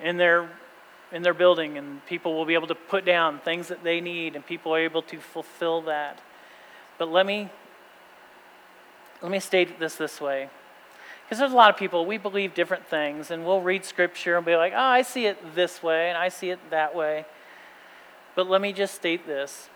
in 0.03 0.17
their 0.17 0.49
in 1.17 1.23
their 1.23 1.35
building, 1.35 1.79
and 1.79 2.05
people 2.05 2.35
will 2.35 2.45
be 2.45 2.53
able 2.53 2.67
to 2.67 2.75
put 2.75 3.07
down 3.07 3.39
things 3.39 3.69
that 3.69 3.83
they 3.83 4.03
need, 4.03 4.37
and 4.37 4.45
people 4.45 4.75
are 4.75 4.79
able 4.79 5.01
to 5.01 5.17
fulfill 5.19 5.81
that. 5.81 6.21
But 6.99 7.11
let 7.11 7.25
me 7.25 7.49
let 9.23 9.33
me 9.33 9.41
state 9.41 9.81
this 9.81 9.95
this 9.97 10.21
way. 10.21 10.51
Because 11.25 11.39
there's 11.39 11.53
a 11.53 11.57
lot 11.57 11.71
of 11.71 11.79
people, 11.79 12.05
we 12.05 12.19
believe 12.19 12.55
different 12.55 12.87
things, 12.87 13.31
and 13.31 13.47
we'll 13.47 13.63
read 13.63 13.85
scripture 13.85 14.37
and 14.37 14.45
be 14.45 14.57
like, 14.57 14.75
oh, 14.77 14.79
I 14.79 15.01
see 15.01 15.25
it 15.25 15.57
this 15.57 15.83
way, 15.83 16.11
and 16.11 16.19
I 16.19 16.29
see 16.29 16.51
it 16.51 16.61
that 16.71 16.95
way. 16.95 17.25
But 18.35 18.49
let 18.49 18.61
me 18.61 18.75
just 18.75 18.95
state 18.95 19.27
this 19.27 19.71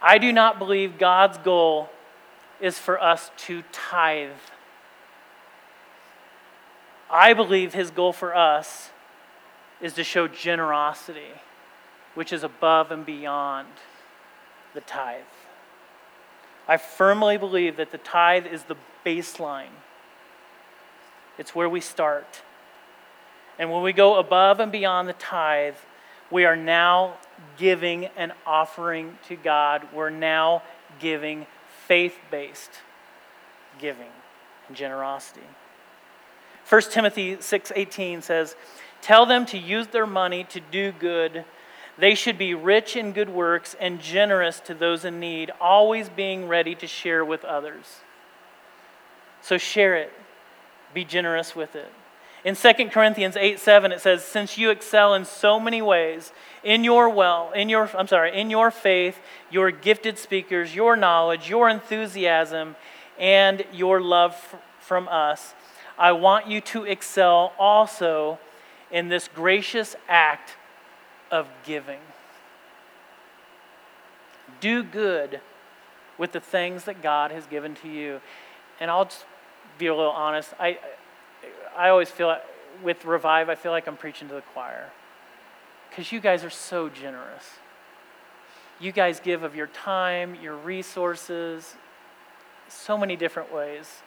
I 0.00 0.18
do 0.18 0.32
not 0.32 0.60
believe 0.60 0.96
God's 0.96 1.38
goal 1.38 1.90
is 2.60 2.78
for 2.78 3.02
us 3.02 3.32
to 3.48 3.64
tithe. 3.72 4.30
I 7.10 7.34
believe 7.34 7.74
his 7.74 7.90
goal 7.90 8.12
for 8.12 8.34
us 8.34 8.90
is 9.82 9.92
to 9.94 10.04
show 10.04 10.28
generosity, 10.28 11.32
which 12.14 12.32
is 12.32 12.42
above 12.42 12.90
and 12.90 13.04
beyond 13.04 13.68
the 14.72 14.80
tithe. 14.80 15.20
I 16.66 16.78
firmly 16.78 17.36
believe 17.36 17.76
that 17.76 17.90
the 17.90 17.98
tithe 17.98 18.46
is 18.46 18.62
the 18.62 18.76
baseline 19.04 19.74
it's 21.38 21.54
where 21.54 21.68
we 21.68 21.80
start. 21.80 22.42
And 23.58 23.70
when 23.70 23.82
we 23.82 23.92
go 23.92 24.18
above 24.18 24.60
and 24.60 24.70
beyond 24.70 25.08
the 25.08 25.14
tithe, 25.14 25.74
we 26.30 26.44
are 26.44 26.56
now 26.56 27.14
giving 27.58 28.06
an 28.16 28.32
offering 28.46 29.18
to 29.28 29.36
God. 29.36 29.86
We're 29.92 30.10
now 30.10 30.62
giving 30.98 31.46
faith 31.86 32.18
based 32.30 32.70
giving 33.78 34.10
and 34.68 34.76
generosity. 34.76 35.46
1 36.68 36.82
Timothy 36.90 37.36
6:18 37.36 38.22
says, 38.22 38.54
"Tell 39.02 39.26
them 39.26 39.44
to 39.46 39.58
use 39.58 39.88
their 39.88 40.06
money 40.06 40.44
to 40.44 40.60
do 40.60 40.92
good. 40.92 41.44
They 41.98 42.14
should 42.14 42.38
be 42.38 42.54
rich 42.54 42.96
in 42.96 43.12
good 43.12 43.28
works 43.28 43.76
and 43.78 44.00
generous 44.00 44.58
to 44.60 44.72
those 44.74 45.04
in 45.04 45.20
need, 45.20 45.50
always 45.60 46.08
being 46.08 46.48
ready 46.48 46.74
to 46.76 46.86
share 46.86 47.22
with 47.22 47.44
others." 47.44 48.00
So 49.42 49.58
share 49.58 49.96
it. 49.96 50.12
Be 50.94 51.04
generous 51.04 51.54
with 51.54 51.76
it. 51.76 51.92
In 52.44 52.56
2 52.56 52.90
Corinthians 52.90 53.36
8 53.36 53.60
7, 53.60 53.92
it 53.92 54.00
says, 54.00 54.24
Since 54.24 54.58
you 54.58 54.70
excel 54.70 55.14
in 55.14 55.24
so 55.24 55.60
many 55.60 55.80
ways, 55.80 56.32
in 56.64 56.82
your 56.82 57.08
well, 57.08 57.52
in 57.52 57.68
your 57.68 57.88
I'm 57.96 58.08
sorry, 58.08 58.38
in 58.38 58.50
your 58.50 58.70
faith, 58.70 59.20
your 59.50 59.70
gifted 59.70 60.18
speakers, 60.18 60.74
your 60.74 60.96
knowledge, 60.96 61.48
your 61.48 61.68
enthusiasm, 61.68 62.74
and 63.18 63.64
your 63.72 64.00
love 64.00 64.32
f- 64.32 64.56
from 64.80 65.08
us, 65.08 65.54
I 65.96 66.12
want 66.12 66.48
you 66.48 66.60
to 66.62 66.84
excel 66.84 67.52
also 67.58 68.40
in 68.92 69.08
this 69.08 69.28
gracious 69.34 69.96
act 70.08 70.52
of 71.30 71.48
giving. 71.64 72.00
Do 74.60 74.82
good 74.82 75.40
with 76.18 76.32
the 76.32 76.40
things 76.40 76.84
that 76.84 77.02
God 77.02 77.30
has 77.32 77.46
given 77.46 77.74
to 77.76 77.88
you. 77.88 78.20
And 78.78 78.90
I'll 78.90 79.06
just 79.06 79.24
be 79.78 79.86
a 79.86 79.94
little 79.94 80.12
honest, 80.12 80.52
I, 80.60 80.78
I 81.76 81.88
always 81.88 82.10
feel 82.10 82.36
with 82.82 83.04
Revive, 83.04 83.48
I 83.48 83.54
feel 83.54 83.72
like 83.72 83.86
I'm 83.86 83.96
preaching 83.96 84.28
to 84.28 84.34
the 84.34 84.42
choir. 84.52 84.90
Because 85.88 86.12
you 86.12 86.20
guys 86.20 86.44
are 86.44 86.50
so 86.50 86.88
generous. 86.88 87.44
You 88.80 88.92
guys 88.92 89.20
give 89.20 89.42
of 89.42 89.54
your 89.54 89.68
time, 89.68 90.34
your 90.36 90.56
resources, 90.56 91.74
so 92.68 92.96
many 92.96 93.16
different 93.16 93.52
ways. 93.52 94.02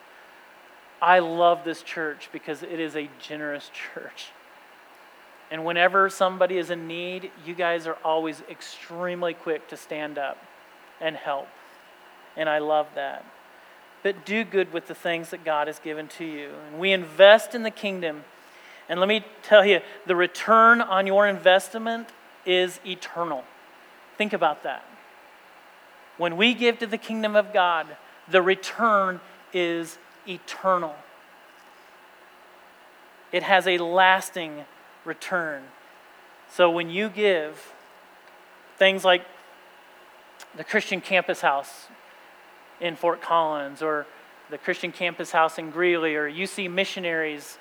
I 1.01 1.19
love 1.19 1.63
this 1.63 1.81
church 1.81 2.29
because 2.31 2.63
it 2.63 2.79
is 2.79 2.95
a 2.95 3.09
generous 3.19 3.69
church. 3.93 4.31
And 5.51 5.63
whenever 5.63 6.09
somebody 6.09 6.57
is 6.57 6.69
in 6.69 6.87
need, 6.87 7.31
you 7.45 7.53
guys 7.53 7.87
are 7.87 7.97
always 8.03 8.41
extremely 8.49 9.33
quick 9.33 9.67
to 9.69 9.77
stand 9.77 10.17
up 10.17 10.37
and 10.99 11.15
help. 11.15 11.47
And 12.35 12.49
I 12.49 12.59
love 12.59 12.87
that 12.95 13.23
but 14.05 14.23
do 14.23 14.43
good 14.43 14.71
with 14.71 14.85
the 14.85 14.93
things 14.93 15.31
that 15.31 15.43
God 15.43 15.65
has 15.65 15.79
given 15.79 16.07
to 16.09 16.23
you. 16.23 16.51
And 16.67 16.79
we 16.79 16.91
invest 16.91 17.55
in 17.55 17.63
the 17.63 17.71
kingdom. 17.71 18.23
And 18.87 18.99
let 18.99 19.09
me 19.09 19.25
tell 19.41 19.65
you, 19.65 19.79
the 20.05 20.15
return 20.15 20.79
on 20.79 21.07
your 21.07 21.27
investment 21.27 22.09
is 22.45 22.79
eternal. 22.85 23.43
Think 24.15 24.31
about 24.31 24.61
that. 24.61 24.85
When 26.19 26.37
we 26.37 26.53
give 26.53 26.77
to 26.79 26.85
the 26.85 26.99
kingdom 26.99 27.35
of 27.35 27.51
God, 27.51 27.97
the 28.29 28.43
return 28.43 29.21
is 29.51 29.97
eternal. 30.27 30.93
It 33.31 33.41
has 33.41 33.67
a 33.67 33.79
lasting 33.79 34.65
return. 35.05 35.63
So 36.51 36.69
when 36.69 36.89
you 36.89 37.09
give, 37.09 37.73
things 38.77 39.03
like 39.03 39.25
the 40.55 40.63
Christian 40.63 41.01
Campus 41.01 41.41
House, 41.41 41.87
in 42.79 42.95
Fort 42.95 43.21
Collins 43.21 43.81
or 43.81 44.05
the 44.49 44.57
Christian 44.57 44.91
Campus 44.91 45.31
House 45.31 45.57
in 45.57 45.71
Greeley, 45.71 46.15
or 46.15 46.27
you 46.27 46.45
see 46.45 46.67
missionaries 46.67 47.57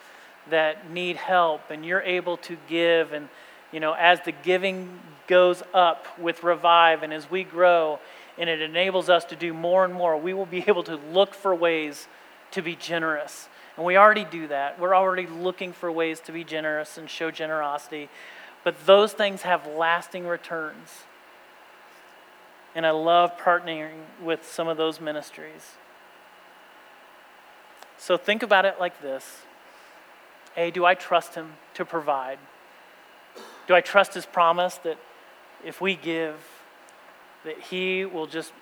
that 0.50 0.90
need 0.90 1.16
help 1.16 1.70
and 1.70 1.84
you're 1.84 2.02
able 2.02 2.36
to 2.36 2.56
give 2.68 3.12
and 3.12 3.28
you 3.72 3.80
know 3.80 3.94
as 3.94 4.20
the 4.26 4.32
giving 4.32 5.00
goes 5.26 5.62
up 5.72 6.06
with 6.18 6.42
revive 6.42 7.02
and 7.02 7.14
as 7.14 7.30
we 7.30 7.42
grow 7.42 7.98
and 8.36 8.50
it 8.50 8.60
enables 8.60 9.08
us 9.08 9.24
to 9.24 9.36
do 9.36 9.54
more 9.54 9.86
and 9.86 9.94
more 9.94 10.18
we 10.18 10.34
will 10.34 10.44
be 10.44 10.58
able 10.68 10.82
to 10.82 10.96
look 11.14 11.32
for 11.32 11.54
ways 11.54 12.08
to 12.50 12.60
be 12.60 12.76
generous 12.76 13.48
And 13.76 13.84
we 13.84 13.96
already 13.96 14.24
do 14.24 14.48
that. 14.48 14.78
We're 14.78 14.94
already 14.94 15.26
looking 15.26 15.72
for 15.72 15.90
ways 15.90 16.20
to 16.20 16.32
be 16.32 16.44
generous 16.44 16.96
and 16.96 17.10
show 17.10 17.30
generosity. 17.30 18.08
But 18.62 18.86
those 18.86 19.12
things 19.12 19.42
have 19.42 19.66
lasting 19.66 20.26
returns. 20.26 21.04
And 22.74 22.86
I 22.86 22.90
love 22.90 23.36
partnering 23.38 24.02
with 24.22 24.48
some 24.48 24.68
of 24.68 24.76
those 24.76 25.00
ministries. 25.00 25.76
So 27.98 28.16
think 28.16 28.42
about 28.42 28.64
it 28.64 28.78
like 28.78 29.00
this 29.00 29.42
A, 30.56 30.70
do 30.70 30.84
I 30.84 30.94
trust 30.94 31.34
Him 31.34 31.54
to 31.74 31.84
provide? 31.84 32.38
Do 33.66 33.74
I 33.74 33.80
trust 33.80 34.14
His 34.14 34.26
promise 34.26 34.76
that 34.78 34.98
if 35.64 35.80
we 35.80 35.94
give, 35.96 36.36
that 37.44 37.58
He 37.58 38.04
will 38.04 38.26
just 38.26 38.52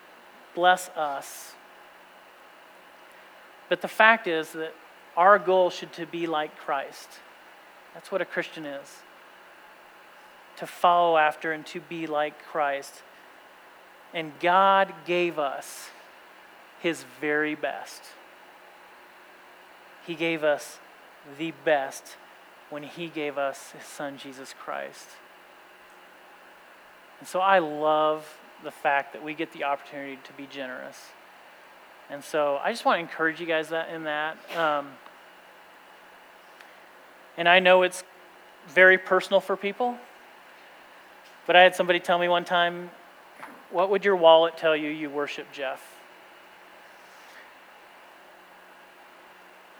bless 0.54 0.88
us? 0.90 1.54
But 3.68 3.80
the 3.80 3.88
fact 3.88 4.26
is 4.26 4.52
that 4.52 4.74
our 5.16 5.38
goal 5.38 5.70
should 5.70 5.92
to 5.94 6.06
be 6.06 6.26
like 6.26 6.56
Christ. 6.56 7.08
That's 7.94 8.10
what 8.10 8.22
a 8.22 8.24
Christian 8.24 8.64
is. 8.64 8.88
To 10.56 10.66
follow 10.66 11.16
after 11.16 11.52
and 11.52 11.66
to 11.66 11.80
be 11.80 12.06
like 12.06 12.42
Christ. 12.44 13.02
And 14.14 14.32
God 14.40 14.92
gave 15.06 15.38
us 15.38 15.90
his 16.80 17.04
very 17.20 17.54
best. 17.54 18.02
He 20.06 20.14
gave 20.14 20.42
us 20.42 20.78
the 21.38 21.52
best 21.64 22.16
when 22.70 22.82
he 22.82 23.08
gave 23.08 23.38
us 23.38 23.72
his 23.72 23.84
son 23.84 24.18
Jesus 24.18 24.54
Christ. 24.58 25.08
And 27.20 27.28
so 27.28 27.40
I 27.40 27.60
love 27.60 28.38
the 28.64 28.70
fact 28.70 29.12
that 29.12 29.22
we 29.22 29.34
get 29.34 29.52
the 29.52 29.64
opportunity 29.64 30.18
to 30.24 30.32
be 30.32 30.46
generous. 30.46 31.10
And 32.12 32.22
so 32.22 32.60
I 32.62 32.70
just 32.70 32.84
want 32.84 32.96
to 32.98 33.00
encourage 33.00 33.40
you 33.40 33.46
guys 33.46 33.70
that 33.70 33.88
in 33.88 34.04
that. 34.04 34.36
Um, 34.54 34.88
and 37.38 37.48
I 37.48 37.58
know 37.58 37.84
it's 37.84 38.04
very 38.68 38.98
personal 38.98 39.40
for 39.40 39.56
people, 39.56 39.96
but 41.46 41.56
I 41.56 41.62
had 41.62 41.74
somebody 41.74 42.00
tell 42.00 42.18
me 42.18 42.28
one 42.28 42.44
time, 42.44 42.90
What 43.70 43.88
would 43.88 44.04
your 44.04 44.16
wallet 44.16 44.58
tell 44.58 44.76
you 44.76 44.90
you 44.90 45.08
worship 45.08 45.46
Jeff? 45.52 45.80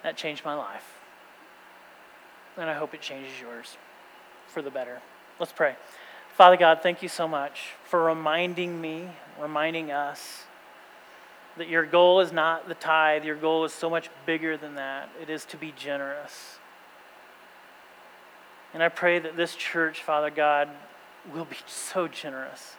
That 0.03 0.16
changed 0.16 0.43
my 0.43 0.55
life. 0.55 1.01
And 2.57 2.70
I 2.70 2.72
hope 2.72 2.95
it 2.95 3.03
changes 3.03 3.39
yours 3.39 3.76
for 4.47 4.62
the 4.62 4.70
better. 4.70 5.03
Let's 5.39 5.53
pray. 5.53 5.76
Father 6.35 6.57
God, 6.57 6.80
thank 6.83 7.03
you 7.03 7.11
so 7.11 7.28
much 7.28 7.74
for 7.85 8.03
reminding 8.03 8.80
me, 8.80 9.09
reminding 9.39 9.91
us 9.91 10.45
that 11.57 11.68
your 11.68 11.84
goal 11.84 12.20
is 12.20 12.32
not 12.32 12.68
the 12.68 12.74
tithe, 12.74 13.24
your 13.24 13.36
goal 13.36 13.64
is 13.64 13.72
so 13.72 13.90
much 13.90 14.09
bigger 14.26 14.57
than 14.57 14.76
that. 14.76 15.11
It 15.20 15.28
is 15.28 15.44
to 15.46 15.57
be 15.57 15.72
generous. 15.76 16.59
And 18.74 18.82
I 18.82 18.88
pray 18.88 19.18
that 19.18 19.36
this 19.36 19.55
church, 19.55 20.03
Father 20.03 20.30
God, 20.30 20.68
will 21.34 21.44
be 21.44 21.59
so 21.66 22.09
generous. 22.09 22.76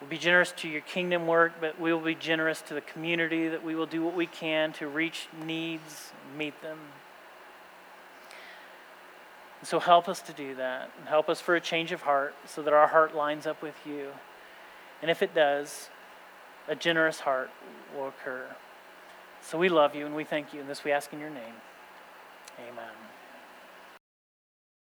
We'll 0.00 0.10
be 0.10 0.18
generous 0.18 0.52
to 0.58 0.68
your 0.68 0.80
kingdom 0.80 1.26
work, 1.26 1.52
but 1.60 1.80
we 1.80 1.92
will 1.92 2.00
be 2.00 2.14
generous 2.14 2.62
to 2.62 2.74
the 2.74 2.80
community, 2.80 3.48
that 3.48 3.62
we 3.62 3.74
will 3.74 3.86
do 3.86 4.02
what 4.02 4.16
we 4.16 4.26
can 4.26 4.72
to 4.74 4.88
reach 4.88 5.28
needs, 5.44 6.12
meet 6.36 6.60
them. 6.62 6.78
And 9.60 9.68
so 9.68 9.78
help 9.78 10.08
us 10.08 10.22
to 10.22 10.32
do 10.32 10.54
that, 10.54 10.90
and 10.98 11.08
help 11.08 11.28
us 11.28 11.40
for 11.40 11.54
a 11.54 11.60
change 11.60 11.92
of 11.92 12.02
heart 12.02 12.34
so 12.46 12.62
that 12.62 12.72
our 12.72 12.88
heart 12.88 13.14
lines 13.14 13.46
up 13.46 13.62
with 13.62 13.76
you. 13.84 14.08
And 15.02 15.10
if 15.10 15.22
it 15.22 15.34
does, 15.34 15.90
a 16.70 16.76
generous 16.76 17.20
heart 17.20 17.50
will 17.94 18.08
occur. 18.08 18.46
So 19.42 19.58
we 19.58 19.68
love 19.68 19.94
you 19.94 20.06
and 20.06 20.14
we 20.14 20.24
thank 20.24 20.54
you, 20.54 20.60
and 20.60 20.70
this 20.70 20.84
we 20.84 20.92
ask 20.92 21.12
in 21.12 21.18
your 21.18 21.30
name. 21.30 21.54
Amen. 22.60 23.09